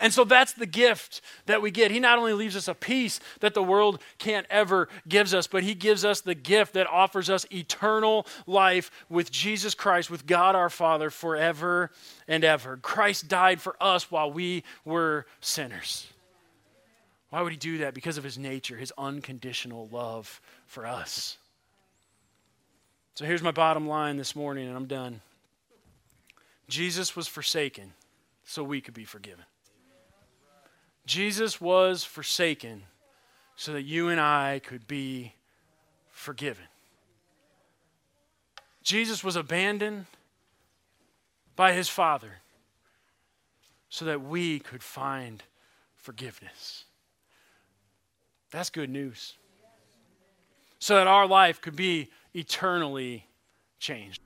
And 0.01 0.11
so 0.11 0.23
that's 0.23 0.53
the 0.53 0.65
gift 0.65 1.21
that 1.45 1.61
we 1.61 1.69
get. 1.69 1.91
He 1.91 1.99
not 1.99 2.17
only 2.17 2.33
leaves 2.33 2.55
us 2.55 2.67
a 2.67 2.73
peace 2.73 3.19
that 3.39 3.53
the 3.53 3.61
world 3.61 4.01
can't 4.17 4.47
ever 4.49 4.89
gives 5.07 5.31
us, 5.31 5.45
but 5.45 5.61
he 5.61 5.75
gives 5.75 6.03
us 6.03 6.21
the 6.21 6.33
gift 6.33 6.73
that 6.73 6.87
offers 6.87 7.29
us 7.29 7.45
eternal 7.51 8.25
life 8.47 8.89
with 9.09 9.31
Jesus 9.31 9.75
Christ, 9.75 10.09
with 10.09 10.25
God 10.25 10.55
our 10.55 10.71
Father 10.71 11.11
forever 11.11 11.91
and 12.27 12.43
ever. 12.43 12.77
Christ 12.77 13.27
died 13.27 13.61
for 13.61 13.75
us 13.79 14.09
while 14.09 14.31
we 14.31 14.63
were 14.83 15.27
sinners. 15.39 16.07
Why 17.29 17.43
would 17.43 17.51
he 17.51 17.57
do 17.57 17.77
that? 17.77 17.93
Because 17.93 18.17
of 18.17 18.23
his 18.23 18.39
nature, 18.39 18.77
his 18.77 18.91
unconditional 18.97 19.87
love 19.91 20.41
for 20.65 20.87
us. 20.87 21.37
So 23.13 23.23
here's 23.23 23.43
my 23.43 23.51
bottom 23.51 23.87
line 23.87 24.17
this 24.17 24.35
morning, 24.35 24.67
and 24.67 24.75
I'm 24.75 24.87
done. 24.87 25.21
Jesus 26.67 27.15
was 27.15 27.27
forsaken 27.27 27.93
so 28.45 28.63
we 28.63 28.81
could 28.81 28.95
be 28.95 29.05
forgiven. 29.05 29.45
Jesus 31.05 31.59
was 31.59 32.03
forsaken 32.03 32.83
so 33.55 33.73
that 33.73 33.83
you 33.83 34.09
and 34.09 34.19
I 34.19 34.61
could 34.63 34.87
be 34.87 35.33
forgiven. 36.09 36.65
Jesus 38.83 39.23
was 39.23 39.35
abandoned 39.35 40.05
by 41.55 41.73
his 41.73 41.89
Father 41.89 42.39
so 43.89 44.05
that 44.05 44.21
we 44.21 44.59
could 44.59 44.81
find 44.81 45.43
forgiveness. 45.95 46.85
That's 48.51 48.69
good 48.69 48.89
news. 48.89 49.33
So 50.79 50.95
that 50.95 51.07
our 51.07 51.27
life 51.27 51.61
could 51.61 51.75
be 51.75 52.09
eternally 52.33 53.27
changed. 53.79 54.21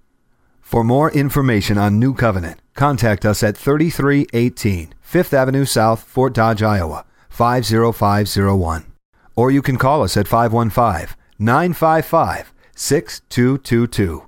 For 0.66 0.84
more 0.84 1.12
information 1.12 1.78
on 1.78 2.00
New 2.00 2.16
Covenant, 2.16 2.60
contact 2.74 3.24
us 3.24 3.44
at 3.44 3.56
3318 3.56 4.96
Fifth 5.00 5.32
Avenue 5.32 5.64
South, 5.64 6.02
Fort 6.02 6.34
Dodge, 6.34 6.64
Iowa 6.64 7.06
50501. 7.30 8.92
Or 9.36 9.52
you 9.52 9.62
can 9.62 9.78
call 9.78 10.02
us 10.02 10.18
at 10.18 10.28
515 10.28 11.16
955 11.38 12.52
6222. 12.74 14.25